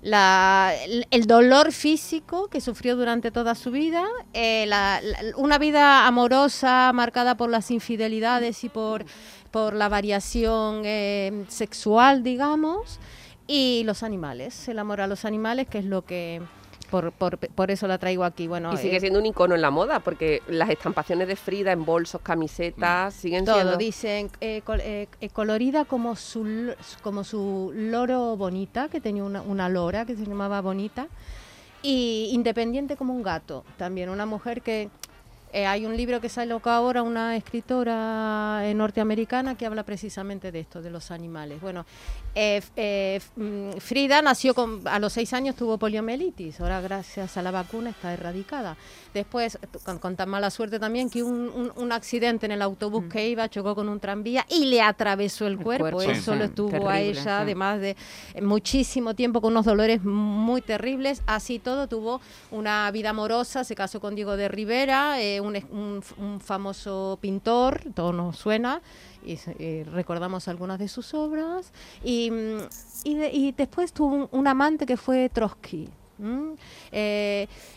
el, 0.00 1.26
dolor 1.26 1.72
físico 1.72 2.46
que 2.46 2.60
sufrió 2.60 2.94
durante 2.94 3.32
toda 3.32 3.56
su 3.56 3.72
vida, 3.72 4.04
eh, 4.32 4.70
una 5.36 5.58
vida 5.58 6.06
amorosa 6.06 6.92
marcada 6.94 7.36
por 7.36 7.50
las 7.50 7.72
infidelidades 7.72 8.62
y 8.62 8.68
por, 8.68 9.04
por 9.50 9.74
la 9.74 9.88
variación 9.88 10.82
eh, 10.84 11.46
sexual, 11.48 12.22
digamos, 12.22 13.00
y 13.48 13.82
los 13.86 14.04
animales, 14.04 14.68
el 14.68 14.78
amor 14.78 15.00
a 15.00 15.08
los 15.08 15.24
animales, 15.24 15.66
que 15.66 15.78
es 15.78 15.84
lo 15.84 16.04
que... 16.04 16.42
Por, 16.90 17.12
por, 17.12 17.38
por 17.38 17.70
eso 17.70 17.86
la 17.88 17.98
traigo 17.98 18.22
aquí. 18.24 18.46
Bueno, 18.46 18.72
Y 18.72 18.76
sigue 18.76 18.96
eh, 18.96 19.00
siendo 19.00 19.18
un 19.18 19.26
icono 19.26 19.54
en 19.54 19.60
la 19.60 19.70
moda, 19.70 20.00
porque 20.00 20.42
las 20.48 20.70
estampaciones 20.70 21.26
de 21.28 21.36
Frida 21.36 21.72
en 21.72 21.84
bolsos, 21.84 22.20
camisetas, 22.20 23.12
siguen 23.14 23.44
Todo, 23.44 23.56
siendo... 23.56 23.76
dicen 23.76 24.30
eh, 24.40 24.62
col- 24.64 24.80
eh, 24.82 25.08
eh, 25.20 25.28
colorida 25.30 25.84
como 25.84 26.14
su, 26.16 26.74
como 27.02 27.24
su 27.24 27.72
loro 27.74 28.36
bonita, 28.36 28.88
que 28.88 29.00
tenía 29.00 29.24
una, 29.24 29.42
una 29.42 29.68
lora 29.68 30.04
que 30.06 30.14
se 30.16 30.24
llamaba 30.24 30.60
bonita, 30.60 31.08
y 31.82 32.30
independiente 32.32 32.96
como 32.96 33.14
un 33.14 33.22
gato, 33.22 33.64
también 33.76 34.08
una 34.08 34.26
mujer 34.26 34.62
que... 34.62 34.88
eh, 35.56 35.64
hay 35.66 35.86
un 35.86 35.96
libro 35.96 36.20
que 36.20 36.28
salió 36.28 36.60
ahora, 36.64 37.02
una 37.02 37.34
escritora 37.36 38.60
eh, 38.64 38.74
norteamericana 38.74 39.56
que 39.56 39.64
habla 39.64 39.84
precisamente 39.84 40.52
de 40.52 40.60
esto, 40.60 40.82
de 40.82 40.90
los 40.90 41.10
animales. 41.10 41.60
Bueno, 41.60 41.86
eh, 42.34 43.20
mm, 43.36 43.78
Frida 43.78 44.20
nació 44.20 44.52
con, 44.54 44.82
a 44.86 44.98
los 44.98 45.12
seis 45.14 45.32
años, 45.32 45.56
tuvo 45.56 45.78
poliomielitis, 45.78 46.60
ahora 46.60 46.80
gracias 46.80 47.36
a 47.38 47.42
la 47.42 47.50
vacuna 47.50 47.90
está 47.90 48.12
erradicada. 48.12 48.76
Después, 49.14 49.58
con, 49.84 49.98
con 49.98 50.14
tan 50.16 50.28
mala 50.28 50.50
suerte 50.50 50.78
también, 50.78 51.08
que 51.08 51.22
un, 51.22 51.48
un- 51.48 51.72
un 51.74 51.92
accidente 51.92 52.44
en 52.44 52.52
el 52.52 52.60
autobús 52.60 53.04
que 53.10 53.26
iba, 53.28 53.48
chocó 53.48 53.74
con 53.74 53.88
un 53.88 53.98
tranvía 53.98 54.44
y 54.50 54.66
le 54.66 54.82
atravesó 54.82 55.46
el, 55.46 55.54
El 55.54 55.58
cuerpo. 55.60 55.90
cuerpo, 55.92 56.02
Eso 56.12 56.32
sí. 56.32 56.38
lo 56.38 56.44
estuvo 56.44 56.88
a 56.88 57.00
ella, 57.00 57.22
sí. 57.22 57.28
además 57.28 57.80
de 57.80 57.96
muchísimo 58.42 59.14
tiempo 59.14 59.40
con 59.40 59.52
unos 59.52 59.64
dolores 59.64 60.04
muy 60.04 60.60
terribles. 60.60 61.22
Así 61.26 61.58
todo, 61.58 61.88
tuvo 61.88 62.20
una 62.50 62.90
vida 62.90 63.10
amorosa, 63.10 63.64
se 63.64 63.74
casó 63.74 64.00
con 64.00 64.14
Diego 64.14 64.36
de 64.36 64.48
Rivera, 64.48 65.20
eh, 65.20 65.40
un, 65.46 66.40
famoso 66.40 67.18
pintor, 67.20 67.80
todo 67.94 68.12
nos 68.12 68.36
suena. 68.36 68.82
Y, 69.24 69.38
eh, 69.58 69.84
recordamos 69.92 70.48
algunas 70.48 70.78
de 70.78 70.88
sus 70.88 71.14
obras 71.14 71.72
y, 72.04 72.30
mm, 72.30 72.58
y, 73.04 73.14
de- 73.16 73.30
y 73.32 73.52
después 73.52 73.92
tuvo 73.92 74.28
un, 74.30 74.46
amante 74.46 74.86
que 74.86 74.96
fue 74.96 75.28
Trotsky. 75.28 75.88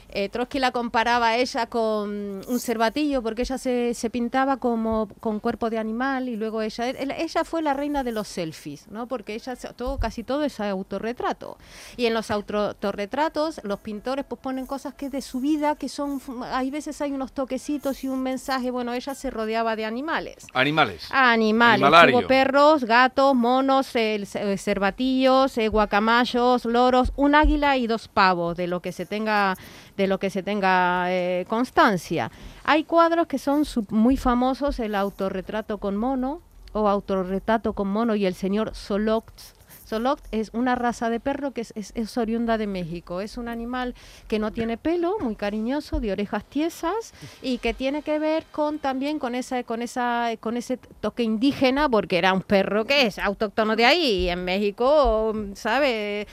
Eh, 0.10 0.30
Trotsky 0.30 0.60
la 0.60 0.72
comparaba 0.72 1.30
a 1.30 1.38
ella 1.38 1.68
con 1.68 2.42
un 2.48 2.60
cervatillo 2.60 3.22
porque 3.22 3.44
ella 3.44 3.58
se, 3.58 3.94
se 3.94 4.10
pintaba 4.10 4.58
como 4.58 5.08
con 5.20 5.40
cuerpo 5.40 5.70
de 5.70 5.78
animal 5.78 6.30
y 6.30 6.36
luego 6.36 6.62
ella 6.62 6.90
ella 6.90 7.44
fue 7.44 7.62
la 7.62 7.74
reina 7.74 8.04
de 8.04 8.12
los 8.12 8.28
selfies, 8.28 8.88
¿no? 8.90 9.08
Porque 9.08 9.36
ella 9.36 9.56
todo 9.56 9.98
casi 9.98 10.24
todo 10.24 10.44
es 10.44 10.60
autorretrato 10.60 11.58
y 11.98 12.06
en 12.06 12.14
los 12.14 12.32
autorretratos 12.32 13.62
los 13.64 13.80
pintores 13.80 14.26
pues 14.28 14.42
ponen 14.42 14.66
cosas 14.66 14.94
que 14.94 15.10
de 15.10 15.22
su 15.22 15.40
vida 15.40 15.76
que 15.76 15.90
son 15.90 16.22
hay 16.44 16.72
veces 16.72 17.02
hay 17.02 17.12
unos 17.12 17.32
toquecitos 17.32 18.04
y 18.04 18.08
un 18.08 18.22
mensaje, 18.22 18.72
bueno 18.72 18.94
ella 18.94 19.16
se 19.16 19.30
rodeaba 19.30 19.76
de 19.76 19.86
animales. 19.86 20.48
Animales. 20.54 21.08
Animales, 21.12 22.12
tuvo 22.12 22.28
perros, 22.28 22.84
gatos, 22.84 23.36
monos, 23.36 23.96
eh, 23.96 24.26
cervatillos, 24.58 25.58
eh, 25.58 25.68
guacamayos, 25.68 26.66
loros, 26.66 27.12
un 27.16 27.36
águila 27.36 27.78
y 27.78 27.88
dos 27.88 28.08
pavos, 28.08 28.58
de 28.58 28.68
lo 28.68 28.82
que 28.82 28.92
se 28.92 29.06
tenga, 29.06 29.56
de 30.00 30.08
lo 30.08 30.18
que 30.18 30.30
se 30.30 30.44
tenga 30.44 31.12
eh, 31.12 31.46
constancia. 31.50 32.32
Hay 32.64 32.86
cuadros 32.86 33.28
que 33.28 33.38
son 33.38 33.66
muy 33.90 34.16
famosos, 34.16 34.80
el 34.80 34.96
autorretrato 34.96 35.78
con 35.78 35.98
mono 35.98 36.42
o 36.72 36.88
autorretrato 36.88 37.74
con 37.74 37.90
mono 37.90 38.16
y 38.16 38.26
el 38.26 38.34
señor 38.34 38.74
Solox. 38.74 39.56
Solox 39.84 40.22
es 40.32 40.52
una 40.54 40.76
raza 40.76 41.10
de 41.10 41.20
perro 41.20 41.52
que 41.52 41.66
es 41.76 42.18
oriunda 42.18 42.58
de 42.58 42.68
México. 42.68 43.20
Es 43.20 43.38
un 43.38 43.50
animal 43.50 43.94
que 44.30 44.40
no 44.40 44.54
tiene 44.54 44.78
pelo, 44.78 45.18
muy 45.20 45.36
cariñoso, 45.36 46.00
de 46.00 46.14
orejas 46.14 46.46
tiesas 46.46 47.14
y 47.42 47.58
que 47.58 47.74
tiene 47.74 48.02
que 48.02 48.20
ver 48.20 48.46
con 48.54 48.80
también 48.80 49.20
con 49.20 49.36
esa 49.36 49.64
con 49.64 49.82
esa 49.82 50.30
con 50.40 50.56
ese 50.56 50.78
toque 51.02 51.24
indígena 51.24 51.90
porque 51.90 52.20
era 52.20 52.32
un 52.32 52.44
perro 52.44 52.86
que 52.86 53.08
es 53.08 53.20
autóctono 53.20 53.76
de 53.76 53.84
ahí 53.84 54.12
y 54.26 54.30
en 54.30 54.46
México, 54.46 55.34
sabe 55.56 56.26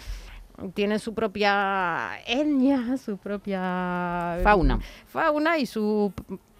tiene 0.75 0.99
su 0.99 1.15
propia 1.15 2.19
etnia, 2.27 2.97
su 2.97 3.19
propia 3.19 4.39
Fauna. 4.43 4.79
fauna 5.07 5.59
y 5.59 5.67
su 5.67 6.13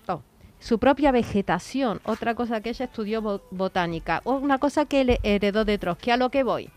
oh, 0.09 0.23
su 0.59 0.79
propia 0.79 1.13
vegetación. 1.13 2.01
Otra 2.05 2.35
cosa 2.35 2.61
que 2.61 2.71
ella 2.71 2.85
estudió 2.87 3.23
bo- 3.23 3.43
botánica. 3.51 4.21
Una 4.25 4.59
cosa 4.59 4.85
que 4.85 5.05
le 5.05 5.21
heredó 5.23 5.65
de 5.65 5.79
Trotsky. 5.79 6.11
A 6.13 6.17
lo 6.17 6.31
que 6.31 6.43
voy. 6.43 6.71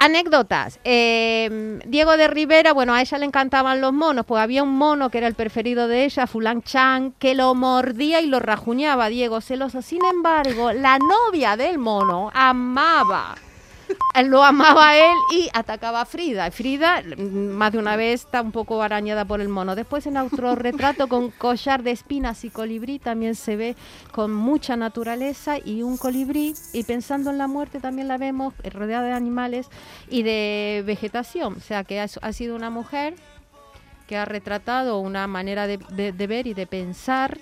Anécdotas. 0.00 0.78
Eh, 0.84 1.80
Diego 1.86 2.16
de 2.16 2.28
Rivera, 2.28 2.72
bueno, 2.72 2.94
a 2.94 3.00
ella 3.00 3.18
le 3.18 3.24
encantaban 3.24 3.80
los 3.80 3.92
monos, 3.92 4.24
pues 4.26 4.40
había 4.40 4.62
un 4.62 4.76
mono 4.76 5.10
que 5.10 5.18
era 5.18 5.26
el 5.26 5.34
preferido 5.34 5.88
de 5.88 6.04
ella, 6.04 6.28
Fulan 6.28 6.62
Chan, 6.62 7.14
que 7.18 7.34
lo 7.34 7.52
mordía 7.56 8.20
y 8.20 8.26
lo 8.26 8.38
rajuñaba, 8.38 9.08
Diego, 9.08 9.40
celoso. 9.40 9.82
Sin 9.82 10.04
embargo, 10.04 10.72
la 10.72 10.98
novia 11.00 11.56
del 11.56 11.78
mono 11.78 12.30
amaba 12.32 13.34
lo 14.24 14.42
amaba 14.44 14.90
a 14.90 14.96
él 14.98 15.14
y 15.34 15.48
atacaba 15.52 16.00
a 16.00 16.04
Frida. 16.04 16.50
Frida, 16.50 17.02
más 17.16 17.72
de 17.72 17.78
una 17.78 17.96
vez, 17.96 18.24
está 18.24 18.42
un 18.42 18.52
poco 18.52 18.82
arañada 18.82 19.24
por 19.24 19.40
el 19.40 19.48
mono. 19.48 19.74
Después 19.76 20.06
en 20.06 20.16
autorretrato 20.16 21.08
con 21.08 21.30
collar 21.38 21.82
de 21.82 21.92
espinas 21.92 22.44
y 22.44 22.50
colibrí 22.50 22.98
también 22.98 23.34
se 23.34 23.56
ve 23.56 23.76
con 24.12 24.32
mucha 24.32 24.76
naturaleza 24.76 25.58
y 25.64 25.82
un 25.82 25.96
colibrí. 25.96 26.54
Y 26.72 26.82
pensando 26.84 27.30
en 27.30 27.38
la 27.38 27.46
muerte 27.46 27.80
también 27.80 28.08
la 28.08 28.18
vemos 28.18 28.54
rodeada 28.72 29.06
de 29.06 29.12
animales 29.12 29.68
y 30.08 30.22
de 30.22 30.82
vegetación. 30.86 31.54
O 31.56 31.60
sea 31.60 31.84
que 31.84 32.00
ha, 32.00 32.06
ha 32.22 32.32
sido 32.32 32.56
una 32.56 32.70
mujer 32.70 33.14
que 34.06 34.16
ha 34.16 34.24
retratado 34.24 34.98
una 35.00 35.26
manera 35.26 35.66
de, 35.66 35.76
de- 35.90 36.12
de 36.12 36.26
ver 36.26 36.46
y 36.46 36.54
de 36.54 36.66
pensar. 36.66 37.38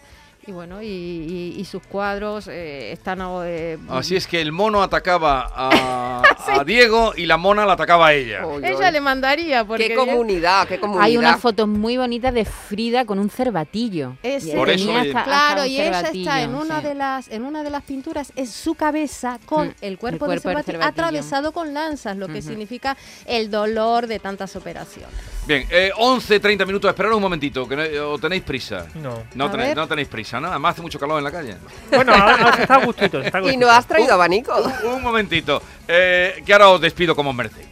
Y 0.48 0.52
bueno, 0.52 0.80
y, 0.80 0.86
y- 0.86 1.54
y 1.58 1.64
sus 1.64 1.82
cuadros 1.82 2.46
eh, 2.46 2.92
están... 2.92 3.18
eh, 3.44 3.78
Así 3.88 4.14
es 4.14 4.28
que 4.28 4.40
el 4.40 4.52
mono 4.52 4.80
atacaba 4.80 5.50
a, 5.52 6.22
a 6.60 6.62
Diego 6.64 7.14
y 7.16 7.26
la 7.26 7.36
mona 7.36 7.66
la 7.66 7.72
atacaba 7.72 8.06
a 8.08 8.12
ella. 8.12 8.42
Ella 8.62 8.92
le 8.92 9.00
mandaría 9.00 9.64
porque... 9.64 9.88
Qué 9.88 9.94
comunidad, 9.96 10.68
qué 10.68 10.78
comunidad. 10.78 11.04
Hay 11.04 11.16
unas 11.16 11.40
fotos 11.40 11.66
muy 11.66 11.96
bonitas 11.96 12.32
de 12.32 12.44
Frida 12.44 13.04
con 13.04 13.18
un 13.18 13.28
cervatillo. 13.28 14.12
Ese- 14.22 14.54
Por 14.54 14.70
eso, 14.70 14.88
hasta- 14.96 15.08
hasta 15.18 15.24
Claro, 15.24 15.62
un 15.62 15.68
y 15.68 15.80
ella 15.80 16.00
está 16.02 16.42
en 16.42 16.54
una 16.54 16.80
sí. 16.80 16.86
de 16.86 16.94
las 16.94 17.28
en 17.28 17.44
una 17.44 17.64
de 17.64 17.70
las 17.70 17.82
pinturas 17.82 18.32
es 18.36 18.50
su 18.50 18.76
cabeza 18.76 19.40
con 19.46 19.68
Mm, 19.68 19.74
el 19.80 19.98
cuerpo, 19.98 20.26
el 20.26 20.30
de 20.36 20.40
cuerpo 20.42 20.48
del 20.58 20.64
Cervantes 20.64 20.66
cervatillo. 20.66 20.88
atravesado 21.02 21.50
con 21.52 21.74
lanzas, 21.74 22.16
lo 22.16 22.28
que 22.28 22.40
significa 22.40 22.96
el 23.26 23.50
dolor 23.50 24.06
de 24.06 24.20
tantas 24.20 24.54
operaciones. 24.54 25.12
Bien, 25.46 25.64
eh, 25.70 25.92
11, 25.96 26.40
30 26.40 26.64
minutos, 26.66 26.88
esperad 26.88 27.12
un 27.12 27.22
momentito, 27.22 27.68
que 27.68 27.76
no- 27.76 28.10
o 28.10 28.18
tenéis 28.18 28.42
prisa. 28.42 28.86
No. 28.94 29.22
No 29.34 29.48
tenéis, 29.50 29.68
ver. 29.70 29.76
no 29.76 29.86
tenéis 29.86 30.08
prisa, 30.08 30.40
¿no? 30.40 30.48
Además 30.48 30.72
hace 30.72 30.82
mucho 30.82 30.98
calor 30.98 31.18
en 31.18 31.24
la 31.24 31.30
calle. 31.30 31.56
Bueno, 31.90 32.12
ahora, 32.14 32.56
está 32.60 32.74
a 32.74 32.84
gustito, 32.84 33.20
está 33.20 33.38
a 33.38 33.40
Y 33.42 33.44
gustito. 33.44 33.60
no 33.66 33.70
has 33.72 33.86
traído 33.86 34.14
abanico. 34.14 34.52
Un 34.84 35.02
momentito, 35.02 35.62
eh, 35.86 36.42
que 36.44 36.52
ahora 36.52 36.70
os 36.70 36.80
despido 36.80 37.14
como 37.14 37.30
os 37.30 37.36
merecéis. 37.36 37.68